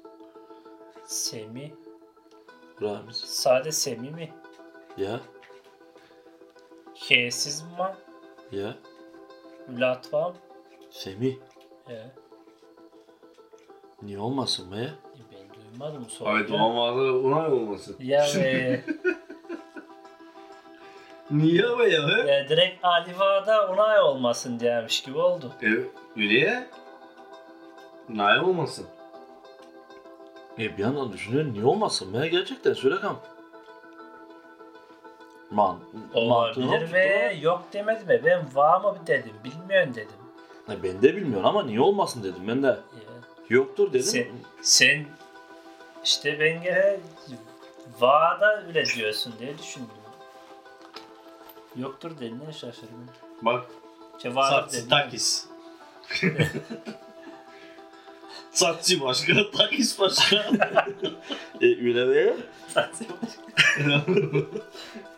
Semih. 1.07 1.71
Ramiz. 1.71 1.71
Semi. 1.71 1.73
Ramiz. 2.83 3.17
Sade 3.17 3.73
Semi 3.73 4.11
mi? 4.11 4.31
Ya. 4.97 5.21
H'siz 6.95 7.62
mi? 7.62 7.95
Ya. 8.61 8.75
Latvam. 9.79 10.35
Semih. 10.91 11.37
He. 11.87 12.03
Niye 14.03 14.19
olmasın 14.19 14.73
be? 14.73 14.91
Ben 15.33 15.55
duymadım 15.55 16.11
soruyu. 16.11 16.35
Aydoğan 16.37 16.77
vardı 16.77 17.12
ona 17.12 17.50
olmasın. 17.55 17.97
Ya 18.00 18.27
be. 18.37 18.85
Niye 21.31 21.67
ama 21.67 21.85
ya? 21.85 22.09
he? 22.09 22.31
Ya 22.33 22.49
direkt 22.49 22.85
Aliva'da 22.85 23.69
onay 23.69 24.00
olmasın 24.00 24.61
diyemiş 24.61 25.03
gibi 25.03 25.19
oldu. 25.19 25.53
E, 25.62 25.67
öyle 26.21 26.39
ya. 26.39 26.67
Niye 28.12 28.40
olmasın? 28.40 28.87
E 30.59 30.79
bir 30.79 30.83
yandan 30.83 31.12
düşünüyorum 31.12 31.52
niye 31.52 31.64
olmasın 31.64 32.14
be 32.14 32.29
gerçekten 32.29 32.73
söyle 32.73 32.97
kam. 33.00 33.21
Man, 35.50 35.79
Olabilir 36.14 36.93
ve 36.93 37.38
yok 37.40 37.62
demedim 37.73 38.07
mi? 38.07 38.21
Ben 38.25 38.55
var 38.55 38.81
mı 38.81 38.99
dedim. 39.07 39.33
Bilmiyorum 39.45 39.95
dedim. 39.95 40.17
E 40.71 40.83
ben 40.83 41.02
de 41.02 41.17
bilmiyorum 41.17 41.47
ama 41.47 41.62
niye 41.62 41.81
olmasın 41.81 42.23
dedim 42.23 42.49
ben 42.49 42.62
de. 42.62 42.67
Ya. 42.67 42.76
Yoktur 43.49 43.88
dedim. 43.93 44.02
Sen, 44.02 44.26
sen 44.62 45.07
işte 46.05 46.40
ben 46.40 46.62
gene 46.62 47.00
Va'da 48.00 48.62
öyle 48.67 48.87
diyorsun 48.87 49.35
diye 49.38 49.59
düşündüm. 49.59 49.88
Yoktur 51.76 52.11
dediğine 52.17 52.52
şaşırdım. 52.52 53.07
Bak 53.43 53.67
İşte. 54.73 54.88
Takis. 54.88 55.47
Satçı 58.53 59.01
başka, 59.01 59.51
takis 59.51 60.01
başka. 60.01 60.37
E 61.61 61.67
öyle 61.67 62.09
be. 62.09 62.37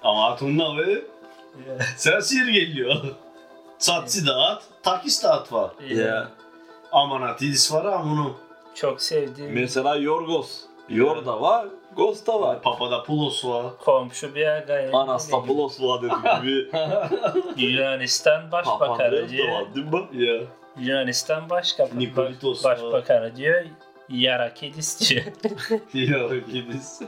Ama 0.02 0.24
Hatun'la 0.30 0.76
ve 0.76 1.02
sen 1.96 2.20
sihir 2.20 2.46
geliyor. 2.48 2.96
Satçı 3.78 4.26
da 4.26 4.34
at, 4.36 4.62
takis 4.82 5.22
de 5.22 5.28
at 5.28 5.52
var. 5.52 5.70
Ya. 5.88 6.28
Amanatidis 6.92 7.72
var 7.72 7.84
ama 7.84 8.04
bunu. 8.04 8.34
Çok 8.74 9.02
sevdiğim 9.02 9.52
Mesela 9.52 9.96
Yorgos. 9.96 10.60
Yor 10.88 11.26
da 11.26 11.40
var, 11.40 11.66
Ghost 11.96 12.26
da 12.26 12.40
var. 12.40 12.62
Papadopoulos 12.62 13.44
var. 13.44 13.66
komşu 13.84 14.34
bir 14.34 14.46
agayı. 14.46 14.92
Anastapoulos 14.96 15.80
var 15.80 16.02
dediğim 16.02 16.42
gibi. 16.42 16.70
Yunanistan 17.66 18.52
Başbakanı 18.52 18.88
Papandreou 18.88 19.48
da 19.48 19.52
var 19.52 19.74
değil 19.74 19.86
mi? 19.86 20.26
Ya. 20.26 20.40
Yunanistan 20.78 21.50
Başbakanı, 21.50 21.98
Nikolitos. 21.98 22.64
Başbakanı 22.64 23.36
diyor. 23.36 23.64
Yarakidis 24.08 25.10
diyor. 25.10 25.24
Ya 25.94 26.36
gidiz. 26.38 27.00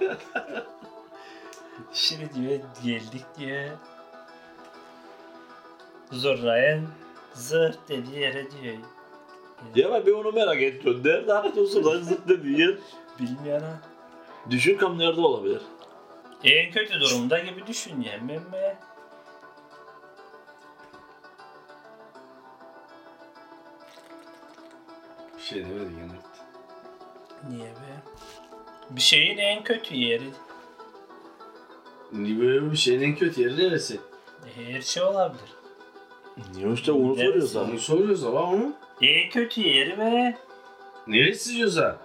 Şimdi 1.93 2.35
diyor 2.35 2.61
geldik 2.85 3.25
diyor. 3.39 3.71
Zurna'ya 6.13 6.81
zırt 7.35 7.79
dediği 7.89 8.19
yere 8.21 8.51
diyor. 8.51 8.77
Ya 9.75 9.93
ben 9.93 10.07
bir 10.07 10.13
onu 10.13 10.33
merak 10.33 10.63
ediyorum. 10.63 11.03
Nerede 11.05 11.33
haklısın 11.33 11.85
lan 11.85 12.03
zıt 12.03 12.29
dediği 12.29 12.61
yer. 12.61 12.75
Bilmiyorum 13.21 13.63
ha. 13.67 13.81
Düşün 14.51 14.77
kam 14.79 14.99
nerede 14.99 15.21
olabilir? 15.21 15.63
En 16.45 16.71
kötü 16.71 17.01
durumda 17.01 17.39
gibi 17.39 17.67
düşün 17.67 18.01
yani. 18.13 18.29
Ben 18.29 18.77
Bir 25.45 25.49
şey 25.49 25.65
demedi 25.65 25.91
gene. 25.95 26.19
Niye 27.57 27.69
be? 27.71 28.03
Bir 28.91 29.01
şeyin 29.01 29.39
en 29.39 29.65
kötü 29.65 29.95
yeri. 29.97 30.31
Niye 32.13 32.41
böyle 32.41 32.71
bir 32.73 32.77
şeyin 32.77 33.03
en 33.03 33.15
kötü 33.17 33.43
yeri 33.43 33.59
neresi? 33.59 34.01
Her 34.57 34.81
şey 34.83 35.03
olabilir. 35.03 35.49
Niye 36.55 36.73
işte 36.73 36.93
onu 36.93 37.17
Neresi? 37.17 37.19
soruyoruz 37.27 37.57
Onu 37.57 37.71
abi. 37.71 37.79
soruyoruz 37.79 38.25
ama 38.25 38.43
onu. 38.43 38.73
En 39.03 39.31
kötü 39.31 39.61
yeri 39.61 39.99
ve 39.99 40.37
Neresi 41.07 41.57
diyorsa? 41.57 41.97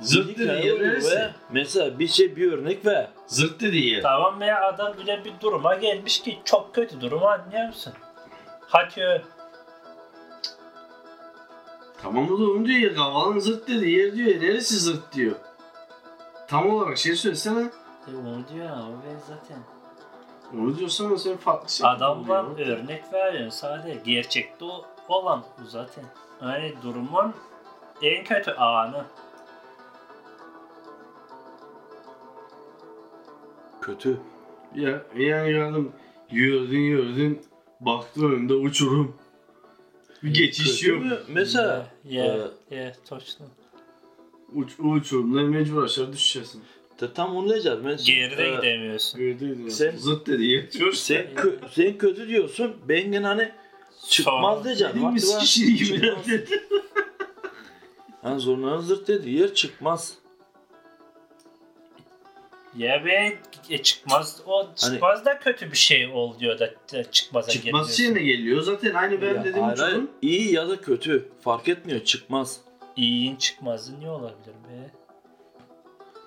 Zırt 0.00 0.28
dediği 0.28 0.42
Hikaye 0.44 0.66
yer 0.66 0.82
neresi? 0.82 1.16
ve 1.16 1.30
Mesela 1.52 1.98
bir 1.98 2.08
şey 2.08 2.36
bir 2.36 2.52
örnek 2.52 2.86
ve 2.86 3.10
Zırt 3.26 3.60
dediği 3.60 3.90
yer. 3.90 4.02
tamam 4.02 4.42
ya 4.42 4.64
adam 4.64 4.96
bile 4.98 5.24
bir 5.24 5.32
duruma 5.40 5.74
gelmiş 5.74 6.22
ki 6.22 6.38
çok 6.44 6.74
kötü 6.74 7.00
durumu 7.00 7.26
anlıyor 7.26 7.66
musun? 7.66 7.92
Hatıyor. 8.60 9.20
Tamam 12.02 12.28
da 12.28 12.34
onu 12.34 12.64
diyor 12.66 12.80
ya. 12.90 12.94
Kavalın 12.94 13.38
zırt 13.38 13.68
dediği 13.68 13.98
yer 13.98 14.14
diyor 14.14 14.28
ya. 14.28 14.40
Neresi 14.40 14.76
zırt 14.76 15.12
diyor. 15.14 15.36
Tam 16.48 16.70
olarak 16.70 16.98
şey 16.98 17.16
söylesene. 17.16 17.60
E 18.12 18.16
onu 18.16 18.44
diyor 18.54 18.68
ben 19.06 19.18
zaten. 19.28 19.58
Onu 20.54 20.78
diyorsan 20.78 21.16
sen 21.16 21.36
farklı 21.36 21.68
şey. 21.70 21.86
Adamlar 21.88 22.60
örnek 22.60 23.12
veriyor 23.12 23.50
sadece. 23.50 24.00
Gerçekte 24.04 24.64
o- 24.64 24.84
olan 25.08 25.44
bu 25.62 25.66
zaten. 25.68 26.04
Yani 26.42 26.74
durumun 26.82 27.34
en 28.02 28.24
kötü 28.24 28.50
anı. 28.50 29.04
kötü. 33.80 34.20
Ya 34.74 35.02
yani 35.16 35.52
geldim. 35.52 35.92
Yürüdün 36.30 36.78
yürüdün. 36.78 37.42
Baktın 37.80 38.30
önünde 38.32 38.54
uçurum. 38.54 39.16
Bir 40.23 40.33
geçiş 40.33 40.79
Kötü 40.79 40.89
yok. 40.91 41.03
mü? 41.05 41.19
Mesela 41.29 41.87
Ya, 42.09 42.37
e, 42.71 42.75
ya, 42.75 42.95
точно. 43.09 43.45
Uç, 44.53 44.71
uçurumda 44.79 45.41
mecbur 45.41 45.83
aşağı 45.83 46.13
düşeceksin. 46.13 46.61
de 47.01 47.13
tam 47.13 47.35
onu 47.35 47.49
diyeceğiz. 47.49 47.79
Ben, 47.85 47.97
Geride 48.05 48.47
e, 48.51 48.55
gidemiyorsun. 48.55 49.19
Gördüydün. 49.19 49.69
Sen- 49.69 49.91
Sen... 49.91 49.97
Zırt 49.97 50.27
dediği 50.27 50.51
yer 50.51 50.71
diyor. 50.71 50.93
Sen, 50.93 51.25
kö- 51.35 51.55
sen 51.71 51.97
kötü 51.97 52.27
diyorsun. 52.27 52.75
Ben 52.89 53.11
gene 53.11 53.25
hani 53.27 53.51
çıkmaz 54.09 54.53
Sonra- 54.57 54.63
diyeceğim. 54.63 54.93
Dediğimiz 54.95 55.23
Vakti 55.23 55.35
var, 55.35 55.41
kişi 55.41 55.75
gibi. 55.75 56.01
çıkmaz. 56.01 56.25
Hani 58.21 58.39
zorlanın 58.39 58.81
zırt 58.81 59.07
dedi. 59.07 59.29
Yer 59.29 59.53
çıkmaz. 59.53 60.13
Ya 62.76 63.04
be 63.04 63.38
e, 63.70 63.82
çıkmaz. 63.82 64.42
O 64.46 64.68
çıkmaz 64.76 65.24
da 65.24 65.38
kötü 65.38 65.72
bir 65.72 65.76
şey 65.76 66.06
ol 66.06 66.38
diyor 66.38 66.58
da 66.58 66.74
da 66.92 67.10
çıkmaza 67.10 67.50
Çıkmaz 67.50 67.64
geliyorsun. 67.64 67.92
şeyine 67.92 68.22
geliyor. 68.22 68.62
Zaten 68.62 68.94
aynı 68.94 69.22
ben 69.22 69.34
Ya, 69.34 69.44
dediğim 69.44 69.68
hayır. 69.68 70.00
İyi 70.22 70.52
ya 70.52 70.68
da 70.68 70.80
kötü. 70.80 71.28
Fark 71.40 71.68
etmiyor. 71.68 72.04
Çıkmaz. 72.04 72.60
İyiyin 72.96 73.36
çıkmazı 73.36 74.00
ne 74.00 74.10
olabilir 74.10 74.54
be? 74.68 74.90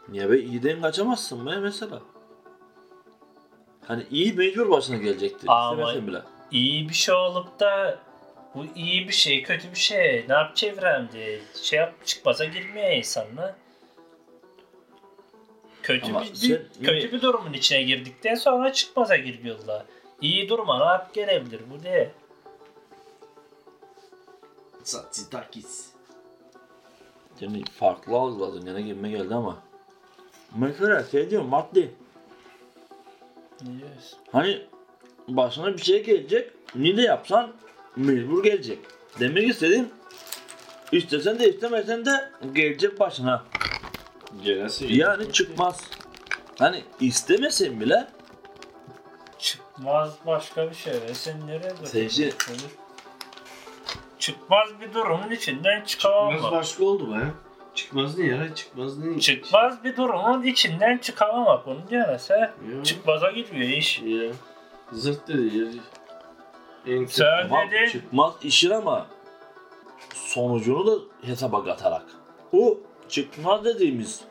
Niye 0.10 0.32
be 0.32 0.39
iyiden 0.39 0.82
kaçamazsın 0.82 1.45
be 1.45 1.56
mesela. 1.56 2.01
Hani 3.88 4.03
iyi 4.12 4.34
mecbur 4.34 4.69
başına 4.69 4.97
gelecektir. 4.97 5.47
Ama- 5.47 6.08
bile. 6.08 6.21
İyi 6.51 6.89
bir 6.89 6.93
şey 6.93 7.15
olup 7.15 7.60
da 7.60 7.99
bu 8.56 8.65
iyi 8.75 9.08
bir 9.08 9.13
şey, 9.13 9.43
kötü 9.43 9.71
bir 9.71 9.79
şey. 9.79 10.25
Ne 10.29 10.34
yap 10.34 10.56
çevrem 10.56 11.10
diye 11.13 11.39
şey 11.63 11.79
yap 11.79 11.93
çıkmaza 12.06 12.45
girmiyor 12.45 12.91
insanlar. 12.91 13.56
Kötü 15.84 16.06
Ama 16.06 16.22
bir, 16.22 16.36
sen- 16.36 16.62
kötü 16.84 17.12
bir 17.12 17.22
durumun 17.22 17.54
içine 17.54 17.84
girdikten 17.84 18.36
sonra 18.36 18.74
çıkmaza 18.74 19.15
giriyorlar. 19.15 19.86
İyi 20.22 20.50
duruma 20.50 20.78
yap 20.78 21.13
gelebilir 21.13 21.62
bu 21.72 21.84
de. 21.84 22.12
Satsitakis. 24.84 25.89
Yani 27.41 27.63
farklı 27.80 28.15
algıladın. 28.15 28.67
Yine 28.67 28.82
gibime 28.82 29.10
geldi 29.10 29.36
ama. 29.36 29.58
Mesela 30.56 31.04
şey 31.04 31.30
diyorum 31.30 31.48
maddi. 31.48 31.96
Diyorsun? 33.60 34.19
Hani 34.32 34.62
başına 35.28 35.74
bir 35.74 35.82
şey 35.82 36.04
gelecek. 36.04 36.52
Ne 36.76 36.98
de 36.98 37.02
yapsan 37.02 37.52
mecbur 37.96 38.43
gelecek. 38.43 38.80
Demek 39.19 39.50
istediğim 39.50 39.89
istesen 40.91 41.39
de 41.39 41.50
istemesen 41.50 42.06
de 42.06 42.32
gelecek 42.54 43.00
başına. 43.00 43.46
Gelesi. 44.43 44.93
Yani 44.93 45.32
çıkmaz. 45.32 45.82
Hani 46.60 46.84
istemesen 47.00 47.80
bile 47.80 48.08
Çıkmaz 49.39 50.15
başka 50.26 50.69
bir 50.69 50.76
şey. 50.76 50.93
ve 50.93 51.13
Sen 51.13 51.48
nereye 51.48 51.74
Sen 51.84 52.08
şey-? 52.08 52.32
Çıkmaz 54.19 54.67
bir 54.82 54.93
durumun 54.93 55.32
içinden 55.32 55.84
Çıkmaz 55.84 55.88
çıkamam. 56.34 56.52
başka 56.52 56.84
oldu 56.86 57.13
be. 57.15 57.19
Çıkmaz 57.76 58.17
ne 58.17 58.26
ya? 58.26 58.56
Çıkmaz 58.56 58.98
ne? 58.98 59.19
Çıkmaz 59.19 59.84
bir 59.84 59.98
durumun 59.98 60.43
içinden 60.43 60.98
çıkamamak. 60.98 61.89
Diyorsa 61.89 62.38
Ya. 62.38 62.84
çıkmaza 62.84 63.32
giriyor 63.32 63.69
iş. 63.78 64.02
Ya. 64.02 64.32
Zırt 64.91 65.28
dedi 65.28 65.58
yer. 65.58 65.67
En. 66.88 67.06
Sen 67.06 67.48
tamam, 67.50 67.72
dedin. 67.72 67.89
çıkmaz 67.91 68.34
işin 68.43 68.69
ama 68.69 69.08
sonucunu 70.13 70.88
da 70.88 71.04
hesaba 71.28 71.65
katarak. 71.65 72.06
O 72.54 72.78
çıkmaz 73.10 73.66
dediğimiz 73.66 74.22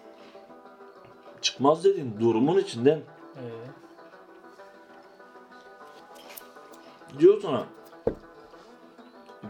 çıkmaz 1.43 1.85
dediğin 1.85 2.21
durumun 2.21 2.59
içinden 2.59 3.03
Ee, 3.37 3.43
diyor 7.19 7.43
sana 7.43 7.67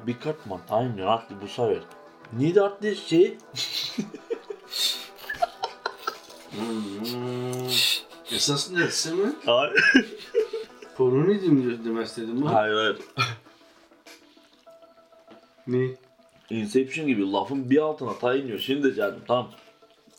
bir 0.06 0.20
katman 0.20 0.60
time 0.66 1.04
arttı 1.04 1.34
bu 1.42 1.48
sefer. 1.48 1.82
Arttı 2.62 2.96
şey? 2.96 3.38
Hmm. 6.50 7.68
Esas 8.32 8.70
neresi 8.70 9.12
mi? 9.14 9.32
Hayır. 9.46 9.84
Konu 10.96 11.28
neydi 11.28 11.48
mi 11.48 11.84
demek 11.84 12.06
istedim 12.06 12.42
bu? 12.42 12.52
Hayır 12.54 12.74
hayır. 12.74 12.98
Ne? 15.66 15.88
Inception 16.52 17.06
gibi 17.06 17.32
lafın 17.32 17.70
bir 17.70 17.78
altına 17.78 18.34
iniyor. 18.34 18.58
Şimdi 18.58 18.94
canım 18.94 19.20
tamam. 19.28 19.50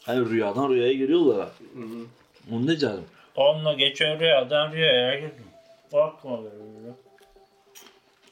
Hani 0.04 0.30
rüyadan 0.30 0.70
rüyaya 0.70 0.94
giriyorlar. 0.94 1.50
Hı 1.74 1.80
hı. 1.80 2.06
Onu 2.52 2.68
ne 2.68 2.78
canım? 2.78 3.06
Onunla 3.36 3.74
geçen 3.74 4.20
rüyadan 4.20 4.72
rüyaya 4.72 5.20
girdim. 5.20 5.46
Bakma 5.94 6.44
böyle. 6.44 6.94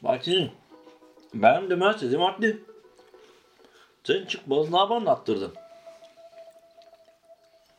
Bak 0.02 0.20
şimdi. 0.24 0.52
Benim 1.34 1.70
demez 1.70 2.02
dedim 2.02 2.22
adli. 2.22 2.58
Sen 4.04 4.24
çıkmaz 4.24 4.70
ne 4.70 4.78
yapar 4.78 4.96
anlattırdın? 4.96 5.54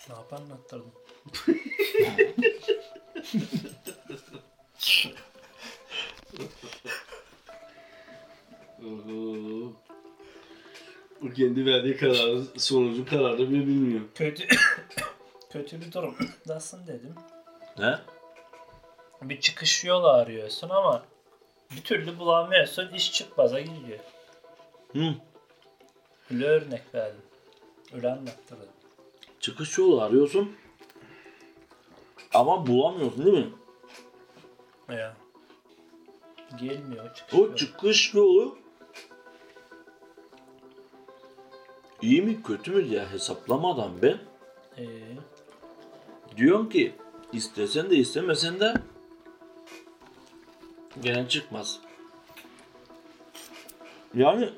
Ne 0.09 0.15
yap 0.15 0.33
anlattırdım. 0.33 0.91
Oho. 8.83 9.82
O 11.23 11.29
kendi 11.29 11.65
verdiği 11.65 11.97
kararı, 11.97 12.41
sonucu 12.57 13.05
kararı 13.05 13.37
bile 13.49 13.67
bilmiyor. 13.67 14.01
Kötü 14.15 14.47
kötü 15.49 15.81
bir 15.81 15.91
durumdasın 15.91 16.87
dedim. 16.87 17.15
Ne? 17.79 17.99
Bir 19.21 19.39
çıkış 19.39 19.83
yolu 19.83 20.07
arıyorsun 20.07 20.69
ama 20.69 21.05
bir 21.71 21.81
türlü 21.83 22.19
bulamıyorsun. 22.19 22.93
iş 22.93 23.13
çıkmaza 23.13 23.59
gidiyor. 23.59 23.99
Hı. 24.93 25.13
Öyle 26.31 26.45
örnek 26.45 26.81
verdim. 26.93 27.21
Öyle 27.93 28.11
anlattırdım. 28.11 28.69
Çıkış 29.39 29.77
yolu 29.77 30.01
arıyorsun. 30.01 30.51
Ama 32.33 32.67
bulamıyorsun 32.67 33.25
değil 33.25 33.37
mi? 33.37 33.53
Ya. 34.89 35.17
Gelmiyor 36.59 37.15
çıkış 37.15 37.33
O 37.33 37.37
yolu. 37.37 37.55
çıkış 37.55 38.13
yolu 38.13 38.57
iyi 42.03 42.21
mi 42.21 42.43
kötü 42.43 42.71
mü 42.71 42.89
diye 42.89 43.05
hesaplamadan 43.05 44.01
ben 44.01 44.17
Ee, 44.77 44.85
diyorum 46.37 46.69
ki 46.69 46.95
istesen 47.33 47.89
de 47.89 47.95
istemesen 47.95 48.59
de 48.59 48.73
gene 51.01 51.27
çıkmaz. 51.29 51.79
Yani 54.13 54.49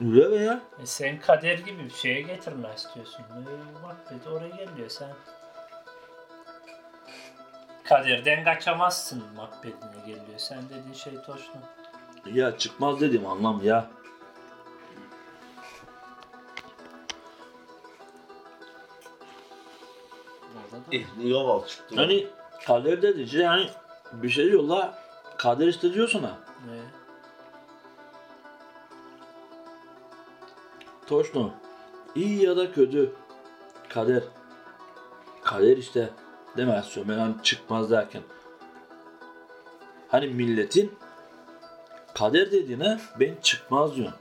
öyle 0.00 0.30
veya 0.30 0.60
e 0.82 0.86
sen 0.86 1.20
kader 1.20 1.58
gibi 1.58 1.84
bir 1.84 1.90
şeye 1.94 2.20
getirme 2.20 2.68
istiyorsun. 2.76 3.22
Ee, 3.22 3.84
bak 3.84 4.10
dedi 4.10 4.28
oraya 4.28 4.64
geliyor 4.64 4.88
sen. 4.88 5.10
Kaderden 7.84 8.44
kaçamazsın 8.44 9.22
makbedine 9.36 10.06
geliyor. 10.06 10.38
Sen 10.38 10.62
dediğin 10.68 10.94
şey 10.94 11.14
toşlu. 11.26 11.54
ya 12.34 12.58
çıkmaz 12.58 13.00
dedim 13.00 13.26
anlam 13.26 13.64
ya. 13.64 13.90
Çıktı. 21.68 21.94
Hani 21.96 22.26
kader 22.66 23.02
dediğin 23.02 23.26
şey 23.26 23.42
hani 23.42 23.70
bir 24.12 24.28
şey 24.30 24.50
yolla 24.50 24.98
kader 25.38 25.66
işte 25.66 25.94
diyorsun 25.94 26.22
ha. 26.22 26.38
Ee, 26.70 26.76
Toşno. 31.06 31.50
İyi 32.14 32.42
ya 32.44 32.56
da 32.56 32.72
kötü. 32.72 33.12
Kader. 33.88 34.22
Kader 35.44 35.76
işte. 35.76 36.10
Demezsin 36.56 37.08
ben 37.08 37.18
hani 37.18 37.34
çıkmaz 37.42 37.90
derken. 37.90 38.22
Hani 40.08 40.26
milletin 40.26 40.94
kader 42.14 42.52
dediğine 42.52 43.00
ben 43.20 43.34
çıkmaz 43.42 43.96
diyorum. 43.96 44.14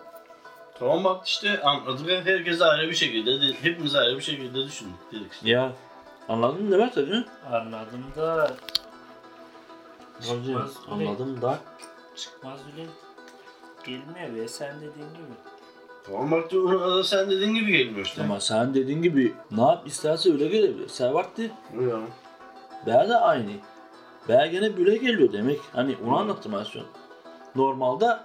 Tamam 0.80 1.04
bak 1.04 1.28
işte 1.28 1.62
anladık. 1.62 2.10
Herkes 2.10 2.62
ayrı 2.62 2.90
bir 2.90 2.96
şekilde, 2.96 3.42
de- 3.42 3.54
hepimiz 3.62 3.96
ayrı 3.96 4.16
bir 4.18 4.22
şekilde 4.22 4.66
düşündük 4.66 5.12
dedik 5.12 5.34
işte. 5.34 5.50
Ya 5.50 5.72
anladın 6.30 6.64
mı 6.66 6.72
demek 6.72 6.90
istediğimi? 6.90 7.26
anladım 7.52 8.04
da 8.16 8.52
Anladım. 10.32 10.46
Çıkmaz 10.46 10.98
bile. 11.00 11.08
Anladım 11.08 11.42
da. 11.42 11.60
çıkmaz 12.16 12.60
bile 12.74 12.86
gelmiyor 13.86 14.44
ve 14.44 14.48
sen 14.48 14.76
dediğin 14.76 15.10
gibi. 15.10 15.36
Tamam 16.06 16.32
bak 16.32 16.54
ona 16.54 16.96
da 16.96 17.04
sen 17.04 17.30
dediğin 17.30 17.54
gibi 17.54 17.78
gelmiyor 17.78 18.06
işte. 18.06 18.24
Ama 18.24 18.40
sen 18.40 18.74
dediğin 18.74 19.02
gibi 19.02 19.34
ne 19.52 19.62
yap 19.62 19.88
isterse 19.88 20.32
öyle 20.32 20.48
gelebilir. 20.48 20.88
Servatti. 20.88 21.52
Ya. 21.74 22.00
Beğer 22.86 23.10
de 23.10 23.16
aynı. 23.16 23.52
Beğer 24.28 24.46
gene 24.46 24.78
böyle 24.78 24.98
geliyor 24.98 25.34
demek. 25.34 25.60
Hani 25.74 25.96
onu 26.06 26.18
anlattım 26.18 26.54
ben 26.54 26.64
şu 26.64 26.80
an. 26.80 26.86
Normalde 27.56 28.18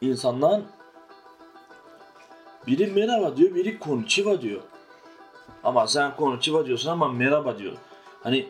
insanların 0.00 0.64
biri 2.66 2.86
merhaba 2.86 3.36
diyor, 3.36 3.54
biri 3.54 3.78
konnichiwa 3.78 4.40
diyor. 4.40 4.60
Ama 5.64 5.86
sen 5.86 6.16
konnichiwa 6.16 6.66
diyorsun 6.66 6.90
ama 6.90 7.08
merhaba 7.08 7.58
diyor. 7.58 7.72
Hani 8.22 8.48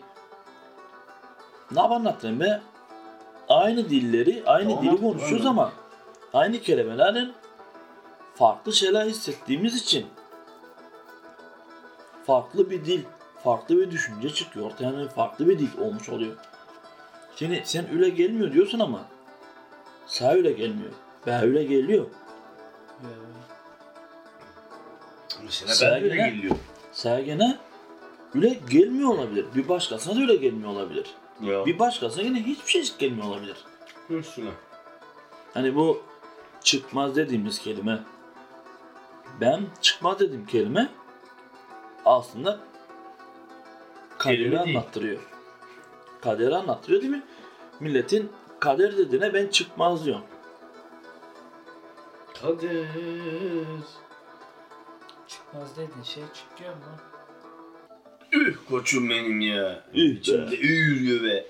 ne 1.70 1.80
yap 1.80 1.92
anlattın 1.92 2.40
be? 2.40 2.60
Aynı 3.48 3.90
dilleri, 3.90 4.42
aynı 4.46 4.68
Tamam, 4.70 4.84
dili 4.84 5.00
konuşuyoruz 5.00 5.46
ama 5.46 5.72
aynı 6.32 6.60
kelimelerden 6.60 7.32
farklı 8.34 8.72
şeyler 8.72 9.04
hissettiğimiz 9.06 9.76
için 9.76 10.06
farklı 12.26 12.70
bir 12.70 12.84
dil, 12.84 13.02
farklı 13.44 13.76
bir 13.78 13.90
düşünce 13.90 14.30
çıkıyor 14.30 14.66
ortaya. 14.66 14.84
Yani 14.84 15.08
farklı 15.08 15.48
bir 15.48 15.58
dil 15.58 15.78
olmuş 15.80 16.08
oluyor. 16.08 16.36
Şimdi 17.36 17.62
sen 17.64 17.90
öyle 17.94 18.08
gelmiyor 18.08 18.52
diyorsun 18.52 18.78
ama 18.78 19.00
sağ 20.06 20.32
öyle 20.32 20.52
gelmiyor. 20.52 20.90
Ben 21.26 21.42
öyle 21.42 21.64
geliyor. 21.64 22.04
Ya. 23.02 23.08
Mesela 25.44 25.74
Sen 25.74 25.90
ben 25.90 26.04
yine- 26.04 26.30
geliyor. 26.30 26.56
Sağ 26.96 27.20
gene 27.20 27.58
öyle 28.34 28.60
gelmiyor 28.70 29.08
olabilir. 29.08 29.46
Bir 29.54 29.68
başkasına 29.68 30.16
da 30.16 30.20
öyle 30.20 30.36
gelmiyor 30.36 30.70
olabilir. 30.70 31.14
Ya. 31.40 31.66
Bir 31.66 31.78
başkasına 31.78 32.22
yine 32.22 32.42
hiçbir 32.42 32.70
şey 32.70 32.96
gelmiyor 32.98 33.26
olabilir. 33.26 33.56
Üstüne. 34.10 34.50
Hani 35.54 35.74
bu 35.76 36.02
çıkmaz 36.62 37.16
dediğimiz 37.16 37.58
kelime 37.58 37.98
ben 39.40 39.60
çıkmaz 39.80 40.20
dediğim 40.20 40.46
kelime 40.46 40.88
aslında 42.04 42.60
kaderi 44.18 44.36
Kelime 44.36 44.64
değil. 44.64 44.76
anlattırıyor. 44.76 45.20
Kaderi 46.20 46.56
anlattırıyor 46.56 47.02
değil 47.02 47.12
mi? 47.12 47.22
Milletin 47.80 48.32
kader 48.60 48.96
dediğine 48.98 49.34
ben 49.34 49.46
çıkmaz 49.46 50.04
diyorum. 50.04 50.24
Kader. 52.42 52.86
Çıkmaz 55.28 55.70
dediğin 55.76 56.02
şey 56.02 56.22
çıkıyor 56.34 56.74
mu? 56.74 56.82
Üh 58.32 58.56
koçum 58.68 59.10
benim 59.10 59.40
ya. 59.40 59.84
Üh 59.94 59.96
be. 59.96 60.00
İçimde 60.20 60.56
üğürüyor 60.56 61.24
be. 61.24 61.46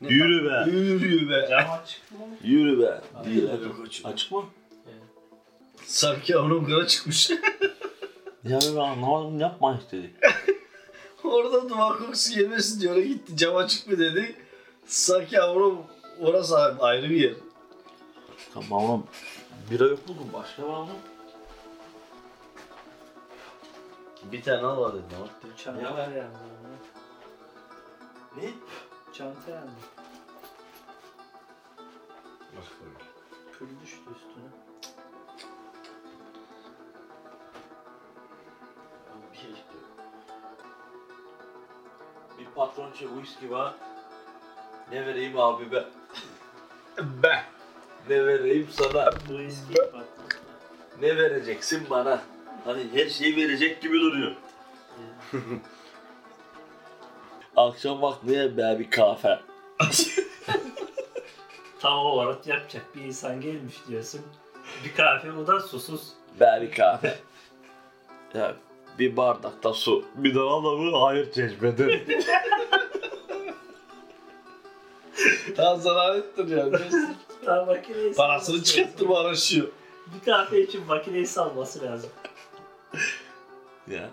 Yürü 0.00 0.44
be. 0.44 0.70
Üğürüyor 0.70 1.30
be. 1.30 1.46
Cam 1.50 1.70
açık 1.70 2.10
mı? 2.12 2.18
Yürü 2.44 2.80
be. 2.82 3.00
Değil. 3.24 3.42
yok 3.42 3.76
koçum. 3.76 4.10
Açık 4.10 4.32
mı? 4.32 4.44
Sanki 5.86 6.36
onun 6.36 6.64
kadar 6.64 6.86
çıkmış. 6.86 7.30
Ya 8.44 8.58
ben 8.62 8.76
anlamadım 8.76 9.40
yapma 9.40 9.78
işte. 9.82 10.10
Orada 11.24 11.68
duvar 11.68 11.98
kokusu 11.98 12.40
yemesin 12.40 12.80
diyor. 12.80 12.94
Oraya 12.94 13.06
gitti 13.06 13.36
cam 13.36 13.56
açık 13.56 13.86
mı 13.86 13.98
dedi. 13.98 14.34
Sanki 14.86 15.40
avrum 15.40 15.78
orası 16.20 16.56
ayrı 16.58 17.10
bir 17.10 17.20
yer. 17.20 17.34
Tamam 18.54 18.72
oğlum. 18.72 19.06
Bira 19.70 19.86
yok 19.86 20.08
mu? 20.08 20.14
Başka 20.32 20.68
var 20.68 20.80
mı? 20.80 20.88
Bir 24.22 24.42
tane 24.42 24.66
al 24.66 24.80
var 24.80 24.94
dedi. 24.94 25.02
Ne 25.12 25.18
yaptı? 25.18 25.46
Çanta 25.56 25.80
Ya. 25.82 25.88
yandı. 26.00 26.38
Ne? 28.36 28.50
Çanta 29.12 29.50
yandı. 29.50 29.70
Bak 32.56 32.64
böyle. 32.84 33.04
Kül 33.58 33.80
düştü 33.82 34.00
üstüne. 34.16 34.48
Bir 39.32 39.36
şey 39.38 39.50
istiyorum. 39.50 39.88
Bir 42.38 42.46
patronça 42.46 42.98
whisky 43.08 43.50
var. 43.50 43.74
Ne 44.92 45.06
vereyim 45.06 45.38
abi 45.38 45.72
be? 45.72 45.84
Be. 47.22 47.44
Ne 48.08 48.26
vereyim 48.26 48.68
sana? 48.70 49.10
Bu 49.28 49.40
eski 49.40 49.74
patladı. 49.74 50.02
Ne 51.00 51.16
vereceksin 51.16 51.86
bana? 51.90 52.22
Hani 52.64 52.82
her 52.94 53.08
şeyi 53.08 53.36
verecek 53.36 53.82
gibi 53.82 54.00
duruyor. 54.00 54.32
Akşam 57.56 58.02
vakti 58.02 58.56
be 58.56 58.76
bir 58.78 58.90
kahve. 58.90 59.38
Tam 61.80 61.98
o 61.98 62.16
varat 62.16 62.46
yapacak 62.46 62.82
bir 62.96 63.00
insan 63.00 63.40
gelmiş 63.40 63.74
diyorsun. 63.88 64.20
Bir 64.84 64.94
kahve 64.94 65.32
o 65.32 65.46
da 65.46 65.60
susuz. 65.60 66.08
Be 66.40 66.58
bir 66.62 66.72
kahve. 66.72 67.18
ya 68.34 68.56
bir 68.98 69.16
bardakta 69.16 69.72
su. 69.72 70.04
Bir 70.14 70.34
de 70.34 70.40
adamı 70.40 70.96
hayır 70.96 71.32
çeşmeden. 71.32 71.90
Daha 75.56 75.76
zarar 75.76 76.16
ettir 76.16 76.56
yani. 76.56 76.76
Daha 77.46 77.64
makineyi 77.64 78.14
Parasını 78.14 78.62
çıkarttı 78.62 79.06
mı 79.06 79.18
araşıyor. 79.18 79.68
Bir 80.14 80.24
kahve 80.24 80.60
için 80.60 80.86
makineyi 80.86 81.26
salması 81.26 81.82
lazım 81.82 82.10
ya. 83.92 84.10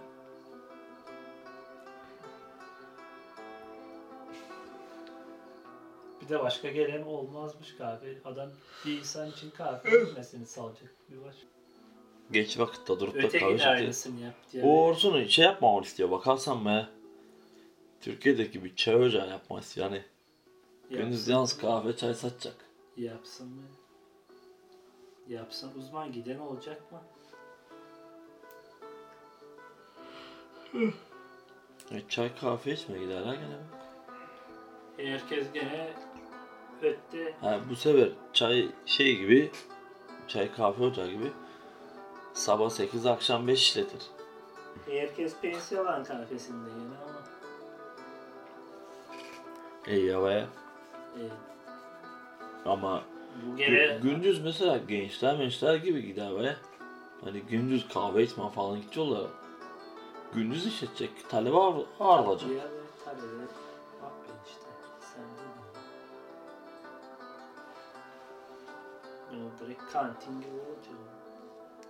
Bir 6.21 6.29
de 6.29 6.39
başka 6.39 6.69
gelen 6.69 7.01
olmazmış 7.01 7.77
kahve. 7.77 8.17
Adam 8.25 8.49
bir 8.85 8.99
insan 8.99 9.31
için 9.31 9.49
kahve 9.49 10.03
içmesini 10.03 10.45
sağlayacak. 10.45 10.91
Bir 11.09 11.21
baş. 11.21 11.35
Geç 12.31 12.59
vakitte 12.59 12.99
durup 12.99 13.15
da 13.15 13.29
kahve 13.29 13.49
de 13.49 13.55
içti. 13.55 13.67
aynısını 13.67 14.19
yap 14.19 14.35
diye. 14.51 14.63
Şey 15.29 15.45
yapmamı 15.45 15.81
istiyor. 15.81 16.11
Bakarsan 16.11 16.65
be. 16.65 16.87
Türkiye'deki 18.01 18.63
bir 18.63 18.75
çay 18.75 18.95
ocağı 18.95 19.29
yapmak. 19.29 19.77
Yani 19.77 20.03
gündüz 20.89 21.27
yalnız 21.27 21.57
kahve 21.57 21.95
çay 21.95 22.13
satacak. 22.13 22.55
yapsın 22.97 23.47
mı? 23.47 23.61
Yapsın 25.27 25.71
uzman 25.79 26.11
giden 26.11 26.39
olacak 26.39 26.91
mı? 26.91 27.01
E, 31.91 32.01
çay 32.09 32.35
kahve 32.35 32.71
içme 32.71 32.97
gider 32.99 33.21
ha 33.21 33.35
gene. 33.35 33.57
Herkes 35.09 35.47
gene 35.53 35.93
ötte 36.81 37.35
Ha, 37.41 37.59
bu 37.69 37.75
sefer 37.75 38.09
çay 38.33 38.67
şey 38.85 39.17
gibi 39.17 39.51
çay 40.27 40.51
kahve 40.55 40.83
ocağı 40.83 41.07
gibi 41.09 41.31
sabah 42.33 42.69
8 42.69 43.05
akşam 43.05 43.47
5 43.47 43.61
işletir. 43.61 44.01
herkes 44.89 45.35
pensiyon 45.41 46.03
kahvesinde 46.03 46.69
yine 46.69 46.95
ama 46.97 47.19
İyi 49.87 50.05
ya 50.05 50.23
be. 50.23 50.45
e, 51.17 51.23
Ama 52.65 53.03
bu 53.45 53.57
gene 53.57 53.99
gündüz 54.03 54.43
mesela 54.43 54.77
gençler 54.77 55.35
gençler 55.35 55.75
gibi 55.75 56.01
gider 56.05 56.35
be. 56.43 56.55
Hani 57.23 57.39
gündüz 57.41 57.87
kahve 57.87 58.23
içme 58.23 58.49
falan 58.49 58.81
gidiyorlar. 58.81 59.27
Gündüz 60.33 60.65
işletecek. 60.65 61.11
Ağır. 61.99 62.41
Ya 62.49 62.67
talebe 63.05 63.43
bak 64.01 64.11
ben 64.27 64.49
işte 64.49 64.65
sen 65.01 65.23
dedin. 65.23 65.59
O 69.45 69.65
direkt 69.65 69.93
kantin 69.93 70.41
gibi 70.41 70.51
olacak. 70.51 70.95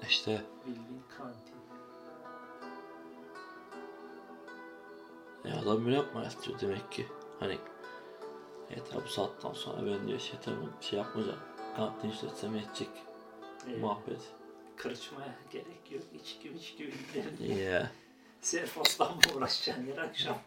İşte 0.10 0.42
Bildiğin 0.68 1.04
kantin. 1.18 1.60
ya 5.46 5.60
adam 5.62 5.86
böyle 5.86 5.96
yapmak 5.96 6.28
istiyor 6.28 6.60
demek 6.62 6.92
ki. 6.92 7.08
Hani 7.40 7.58
yeter 8.70 9.04
bu 9.06 9.08
saatten 9.10 9.54
sonra 9.54 9.86
ben 9.86 10.08
diyor 10.08 10.20
şey, 10.20 10.40
tamam, 10.46 10.70
şey 10.82 11.00
yapmayacağım. 11.00 11.40
Kantin 11.76 12.10
işletsem 12.10 12.56
yetecek. 12.56 12.90
Ee, 13.68 13.78
Muhabbet. 13.78 14.20
Kırışmaya 14.78 15.36
gerek 15.52 15.92
yok. 15.92 16.04
İçki 16.14 16.50
içki 16.50 16.84
ürünleri. 16.84 17.60
Yeah. 17.60 17.88
Serfos'la 18.42 19.06
mı 19.06 19.16
uğraşacaksın 19.36 19.86
her 19.96 20.02
akşam? 20.02 20.38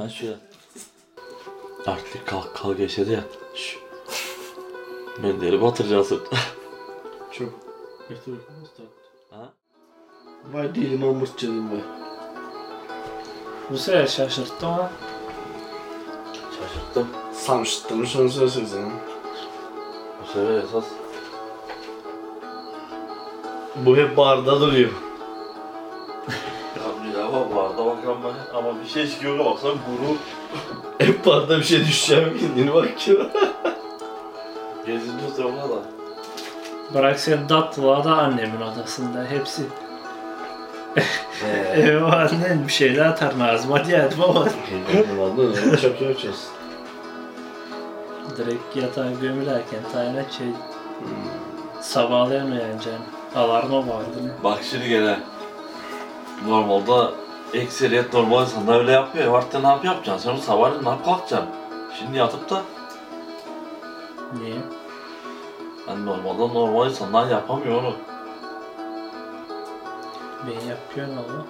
Ya 0.00 0.08
şöyle. 0.08 0.36
Artık 1.86 2.26
kalk 2.26 2.56
kalk 2.56 2.78
geçedi 2.78 3.12
ya. 3.12 3.24
Şş. 3.54 3.78
Ben 5.22 5.40
deri 5.40 5.62
batıracağız. 5.62 6.12
Çok. 7.32 7.48
ha? 9.30 9.52
Vay 10.52 10.74
değilim 10.74 11.04
amırt 11.04 11.38
canım 11.38 11.70
be. 11.70 11.76
Bu 13.70 13.78
sefer 13.78 14.06
şaşırttı 14.06 14.66
ama 14.66 14.90
Şaşırttım. 16.34 17.08
Samşıttım 17.32 18.06
şunu 18.06 18.28
söylesene. 18.28 18.90
Bu 20.22 20.26
sefer 20.26 20.54
esas. 20.54 20.84
Bu 23.76 23.96
hep 23.96 24.16
barda 24.16 24.60
duruyor. 24.60 25.05
Şey 28.96 29.10
çıkıyor 29.10 29.38
baksana 29.38 29.72
guru. 29.72 30.16
Hep 30.98 31.26
barda 31.26 31.58
bir 31.58 31.64
şey 31.64 31.80
düşeceğim 31.80 32.38
kendini 32.40 32.74
bak 32.74 33.08
ya. 33.08 33.14
Gezince 34.86 35.24
sonra 35.36 35.62
da. 35.62 35.82
bırak 36.94 37.20
sen 37.20 37.48
Datlığa 37.48 38.04
da 38.04 38.16
annemin 38.16 38.60
odasında 38.60 39.24
hepsi. 39.28 39.62
Ee, 40.96 41.80
Eve 41.80 42.04
annen 42.04 42.66
bir 42.66 42.72
şeyler 42.72 43.06
atar 43.06 43.34
ağzıma 43.40 43.84
diyedim 43.84 44.22
ama 44.22 44.40
Vallahi 45.18 45.80
çok 45.82 46.00
yapacağız. 46.02 46.48
direkt 48.36 48.76
yatağa 48.76 49.10
gömülerken 49.20 49.80
tayına 49.92 50.22
şey 50.22 50.46
sabahleyen 51.80 52.46
uyanacaksın. 52.46 53.04
Alarma 53.36 53.78
vardı 53.78 54.16
ne? 54.22 54.44
Bak 54.44 54.58
şimdi 54.70 54.88
gene. 54.88 55.18
Normalde 56.46 57.14
ekseriyet 57.54 58.12
normal 58.14 58.42
insanlar 58.42 58.78
öyle 58.80 58.92
yapmıyor. 58.92 59.32
Vakti 59.32 59.62
ne 59.62 59.66
yap 59.68 59.84
yapacaksın? 59.84 60.24
Sen 60.28 60.30
onu 60.36 60.40
sabahleyin 60.42 60.84
ne 60.84 60.88
yap 60.88 61.04
kalkacaksın? 61.04 61.48
Şimdi 61.98 62.18
yatıp 62.18 62.50
da 62.50 62.62
Niye? 64.40 64.54
hani 65.86 66.06
normalde 66.06 66.54
normal 66.54 66.90
insanlar 66.90 67.30
yapamıyor 67.30 67.82
onu. 67.82 67.92
Ben 70.46 70.68
yapıyorum 70.68 71.14
ama. 71.18 71.46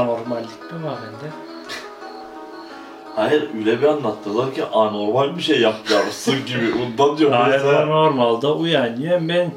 Anormallik 0.00 0.72
mi 0.72 0.84
var 0.84 0.94
bende? 1.02 1.32
Hayır 3.16 3.54
öyle 3.54 3.82
bir 3.82 3.86
anlattılar 3.86 4.54
ki 4.54 4.64
anormal 4.64 5.36
bir 5.36 5.42
şey 5.42 5.60
yapmışsın 5.60 6.46
gibi. 6.46 6.72
Ondan 6.86 7.18
diyorum 7.18 7.36
Hayır 7.36 7.52
mesela. 7.64 7.86
normalde 7.86 8.46
uyanıyorum 8.46 9.28
ben. 9.28 9.34
E, 9.34 9.50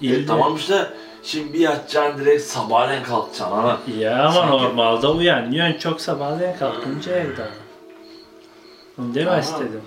İlle- 0.00 0.26
tamam 0.26 0.56
işte 0.56 0.88
şimdi 1.24 1.52
bir 1.52 1.58
yatacaksın 1.60 2.24
direkt 2.24 2.42
sabahleyin 2.42 3.02
kalkacaksın 3.02 3.44
ana. 3.56 3.78
Ya 3.98 4.22
ama 4.24 4.32
Sanki- 4.32 4.50
normalde 4.52 5.06
uyanıyorsun 5.06 5.78
çok 5.78 6.00
sabahleyin 6.00 6.56
kalkınca 6.58 7.16
evde. 7.16 7.46
Onu 8.98 9.14
deme 9.14 9.30
Aha. 9.30 9.38
istedim. 9.40 9.82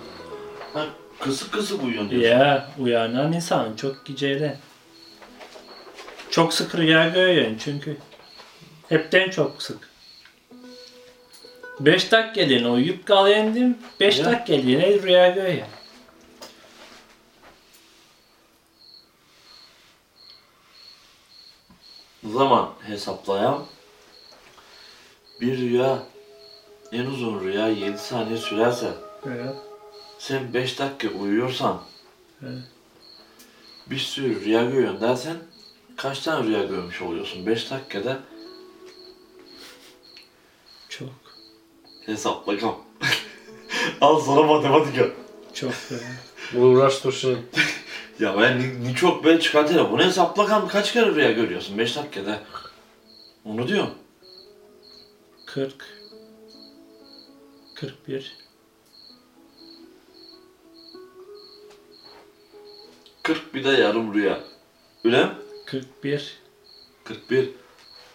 Ha, 0.74 0.84
kısık 1.20 1.52
kısık 1.52 1.82
uyuyorsun 1.84 2.10
diyorsun. 2.10 2.28
Ya 2.38 2.68
uyanan 2.78 3.32
insan 3.32 3.76
çok 3.76 4.06
geceyle. 4.06 4.56
Çok 6.30 6.54
sık 6.54 6.74
rüya 6.74 7.08
görüyorsun 7.08 7.56
çünkü. 7.64 7.96
Hepten 8.88 9.30
çok 9.30 9.62
sık. 9.62 9.88
5 11.80 12.12
dakikaliğine 12.12 12.68
uyuyup 12.68 13.06
kalıyorsun 13.06 13.78
5 14.00 14.18
Ya. 14.18 14.24
dakikaliğine 14.24 15.02
rüya 15.02 15.28
görüyorsun. 15.28 15.64
Zaman 22.24 22.70
hesaplayalım. 22.86 23.66
Bir 25.40 25.58
rüya 25.58 26.02
en 26.92 27.06
uzun 27.06 27.40
rüya 27.40 27.68
7 27.68 27.98
saniye 27.98 28.36
sürerse 28.38 28.94
Evet. 29.26 29.54
sen 30.18 30.54
5 30.54 30.78
dakika 30.78 31.08
uyuyorsan 31.18 31.80
Evet. 32.42 32.62
bir 33.86 33.98
sürü 33.98 34.44
rüya 34.44 34.64
görüyorsun 34.64 35.00
dersen 35.00 35.36
kaç 35.96 36.20
tane 36.20 36.46
rüya 36.46 36.64
görmüş 36.64 37.02
oluyorsun? 37.02 37.46
5 37.46 37.70
dakikada 37.70 38.18
Çok. 40.88 41.08
hesap 42.06 42.46
bakalım. 42.46 42.76
Al 44.00 44.20
sana 44.20 44.42
matematik 44.42 44.96
yap. 44.96 45.10
Çok 45.54 45.72
ya. 45.90 46.60
Uğraş 46.60 47.04
dursun. 47.04 47.38
Ya 48.20 48.38
ben 48.38 48.58
ni, 48.58 48.84
ni 48.84 48.94
çok 48.94 49.24
böyle 49.24 49.40
çıkartayım. 49.40 49.92
Bunu 49.92 50.04
hesapla 50.04 50.42
bakalım 50.42 50.68
kaç 50.68 50.92
kere 50.92 51.14
rüya 51.14 51.32
görüyorsun 51.32 51.78
5 51.78 51.96
dakikada. 51.96 52.42
Onu 53.44 53.68
diyorum. 53.68 53.94
40 55.46 55.74
41 57.74 58.36
40 63.22 63.54
bir 63.54 63.64
de 63.64 63.70
yarım 63.70 64.14
rüya. 64.14 64.40
Öyle 65.04 65.24
mi? 65.24 65.32
41 65.66 66.38
41. 67.04 67.50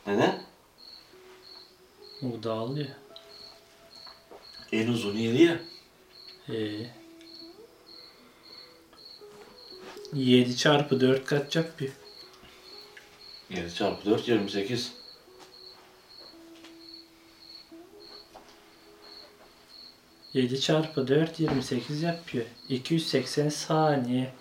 Neden? 0.08 0.44
O 2.22 2.44
dağılıyor. 2.44 2.88
En 4.72 4.88
uzun 4.88 5.18
yeri 5.18 5.44
ya. 5.44 5.60
Ee, 6.50 7.03
7 10.16 10.58
çarpı 10.58 11.02
4 11.02 11.26
kaç 11.26 11.56
yapıyor? 11.56 11.92
7 13.50 13.76
çarpı 13.76 14.06
4 14.06 14.28
28. 14.28 14.94
Yedi 20.34 20.62
çarpı 20.62 21.08
4 21.08 21.40
28 21.40 22.02
yapıyor. 22.02 22.46
280 22.70 23.50
saniye. 23.50 24.34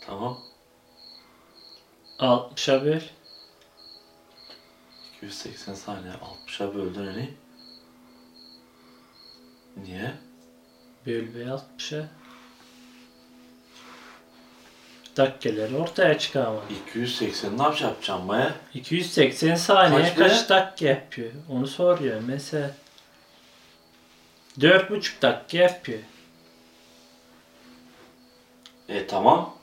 Tamam. 0.00 0.38
60'a 2.18 2.84
böl. 2.84 3.00
280 5.16 5.74
saniye 5.74 6.12
60'a 6.12 6.74
böldün 6.74 7.06
hani. 7.06 7.45
Niye? 9.76 10.12
Böl 11.06 11.34
ve 11.34 11.44
60'a. 11.44 12.06
dakikaları 15.16 15.76
ortaya 15.76 16.18
çıkıyor 16.18 16.46
ama. 16.46 16.60
280 16.70 17.58
ne 17.58 17.62
yapacağım 17.62 18.28
baya? 18.28 18.54
280 18.74 19.54
saniye 19.54 20.02
Kaç 20.02 20.16
kaç, 20.16 20.44
be? 20.50 20.54
dakika 20.54 20.86
yapıyor? 20.86 21.30
Onu 21.50 21.66
soruyor 21.66 22.20
mesela. 22.26 22.70
4,5 24.58 25.22
dakika 25.22 25.58
yapıyor. 25.58 25.98
E 28.88 29.06
tamam. 29.06 29.56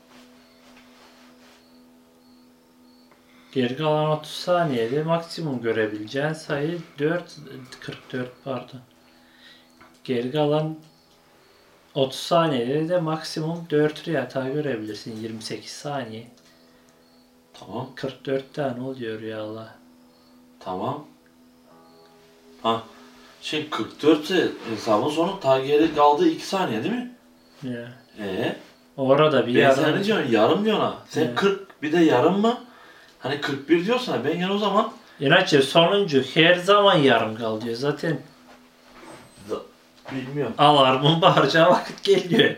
Geri 3.52 3.78
kalan 3.78 4.10
30 4.12 4.32
saniyede 4.32 5.04
maksimum 5.04 5.62
görebileceğin 5.62 6.34
sayı 6.34 6.82
4 6.99 7.36
44 7.80 8.30
pardon. 8.43 8.82
Geri 10.03 10.31
kalan 10.31 10.75
30 11.95 12.19
saniyede 12.19 12.89
de 12.89 12.99
maksimum 12.99 13.65
4 13.69 14.07
rüyata 14.07 14.49
görebilirsin 14.49 15.21
28 15.21 15.71
saniye. 15.71 16.27
Tamam. 17.53 17.89
44 17.95 18.53
tane 18.53 18.81
oluyor 18.81 19.19
rüyalar. 19.21 19.67
Tamam. 20.59 21.05
Ha. 22.63 22.83
Şey 23.41 23.69
44 23.69 24.23
ise 24.23 24.47
hesabın 24.69 25.09
sonu 25.09 25.39
ta 25.39 25.59
geri 25.59 25.95
kaldı 25.95 26.27
2 26.27 26.45
saniye 26.47 26.83
değil 26.83 26.95
mi? 26.95 27.15
Ya. 27.63 27.87
Ee, 28.19 28.55
Orada 28.97 29.47
bir 29.47 29.55
ben 29.55 29.59
yarım. 29.59 29.95
ne 29.99 30.03
diyorsun? 30.03 30.31
Yarım 30.31 30.65
diyorsun 30.65 30.83
ha. 30.83 30.97
Sen 31.09 31.21
Evet. 31.23 31.35
40 31.35 31.81
bir 31.81 31.91
de 31.91 31.97
yarım 31.99 32.41
mı? 32.41 32.57
Hani 33.19 33.41
41 33.41 33.85
diyorsan 33.85 34.23
ben 34.25 34.37
yani 34.39 34.53
o 34.53 34.57
zaman 34.57 34.91
İnaçça 35.19 35.61
sonuncu 35.61 36.23
her 36.33 36.55
zaman 36.55 36.95
yarım 36.95 37.35
kalıyor 37.35 37.75
zaten. 37.75 38.19
Bilmiyorum. 40.11 40.53
Alarmın 40.57 41.21
bağıracağı 41.21 41.69
vakit 41.69 42.03
geliyor. 42.03 42.55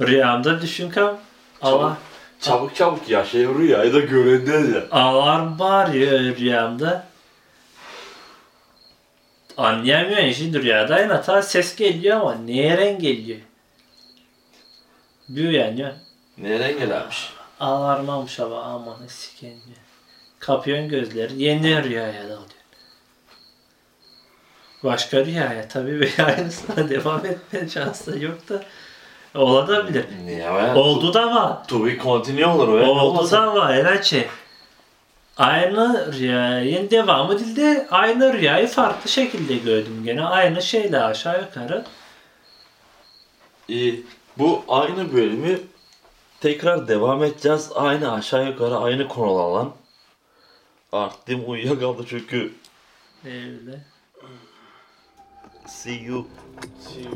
Rüyamda 0.00 0.62
düşün 0.62 0.90
kam. 0.90 1.18
Allah. 1.62 1.96
Çabuk 2.40 2.76
çabuk 2.76 3.08
yaşayın 3.08 3.58
rüyayı 3.58 3.94
da 3.94 4.00
göründe 4.00 4.78
ya. 4.78 4.84
Alarm 4.90 5.58
bağırıyor 5.58 6.36
rüyamda. 6.36 7.06
Anlayamıyorsun 9.56 10.32
şimdi 10.32 10.62
rüyada 10.62 11.00
yine 11.00 11.22
ta 11.22 11.42
ses 11.42 11.76
geliyor 11.76 12.20
ama 12.20 12.34
nereden 12.34 12.98
geliyor? 12.98 13.38
Bir 15.28 15.48
uyanıyor. 15.48 15.92
Nereden 16.38 16.78
gelmiş? 16.78 17.32
Alarm 17.60 18.10
almış 18.10 18.40
ama 18.40 18.62
aman 18.62 19.06
siken 19.06 19.50
diyor. 19.50 19.76
Kapıyorsun 20.38 20.88
gözleri. 20.88 21.42
Yeni 21.42 21.84
rüyaya 21.84 22.22
dalıyor. 22.24 22.53
Başka 24.84 25.24
rüyaya 25.24 25.68
tabii 25.68 26.00
veya 26.00 26.26
aynısına 26.36 26.88
devam 26.88 27.26
etme 27.26 27.68
şansı 27.68 28.18
yok 28.24 28.48
da 28.48 28.62
olabilir. 29.34 30.04
Ya? 30.38 30.74
Oldu 30.76 31.14
da 31.14 31.34
var. 31.34 31.68
To 31.68 31.86
be 31.86 31.98
continue 31.98 32.46
olur 32.46 32.74
öyle 32.74 32.86
Oldu 32.86 33.00
olmasın. 33.00 33.36
da 33.36 33.54
var 33.54 33.74
Elaçe. 33.74 34.28
Aynı 35.36 36.12
rüyanın 36.18 36.90
devamı 36.90 37.38
değil 37.38 37.56
de 37.56 37.86
aynı 37.90 38.32
rüyayı 38.32 38.66
farklı 38.66 39.10
şekilde 39.10 39.56
gördüm 39.56 40.02
gene. 40.04 40.24
Aynı 40.24 40.62
şeyle 40.62 41.00
aşağı 41.00 41.40
yukarı. 41.42 41.84
İyi. 43.68 44.06
Bu 44.38 44.64
aynı 44.68 45.12
bölümü 45.12 45.60
tekrar 46.40 46.88
devam 46.88 47.24
edeceğiz. 47.24 47.70
Aynı 47.74 48.12
aşağı 48.12 48.46
yukarı 48.46 48.76
aynı 48.76 49.08
konularla. 49.08 49.68
Arttim 50.92 51.42
uyuyakaldı 51.46 52.04
çünkü. 52.08 52.54
Öyle. 53.24 53.93
See 55.66 55.98
you. 56.04 56.26
See 56.80 57.02
you 57.02 57.12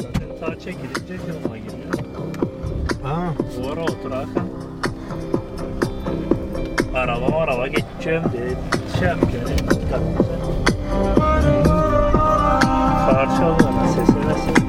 Zaten 0.00 0.28
sağ 0.40 0.58
çekilince 0.58 1.14
yanıma 1.28 1.56
geliyor. 1.58 1.94
Ha. 3.02 3.34
Duvara 3.56 3.82
otur 3.82 4.10
Hakan. 4.10 4.48
Araba 6.94 7.36
araba 7.36 7.66
geçeceğim 7.66 8.22
de 8.24 8.54
şey 8.98 9.08
yapacağım. 9.08 9.48
Parçalarına 13.10 13.88
sesine 13.88 14.34
ses. 14.34 14.64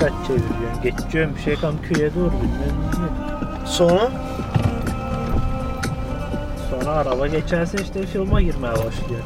Kaç 0.00 0.12
çevireceğim. 0.26 0.82
Geçeceğim 0.82 1.30
şey 1.44 1.56
kam 1.56 1.74
köye 1.82 2.14
doğru 2.14 2.32
bilmem 2.32 2.76
ne. 2.92 3.66
Sonra? 3.66 4.10
Sonra 6.70 6.90
araba 6.90 7.26
geçerse 7.26 7.78
işte 7.82 8.06
filma 8.06 8.40
girmeye 8.40 8.72
başlıyor. 8.72 9.22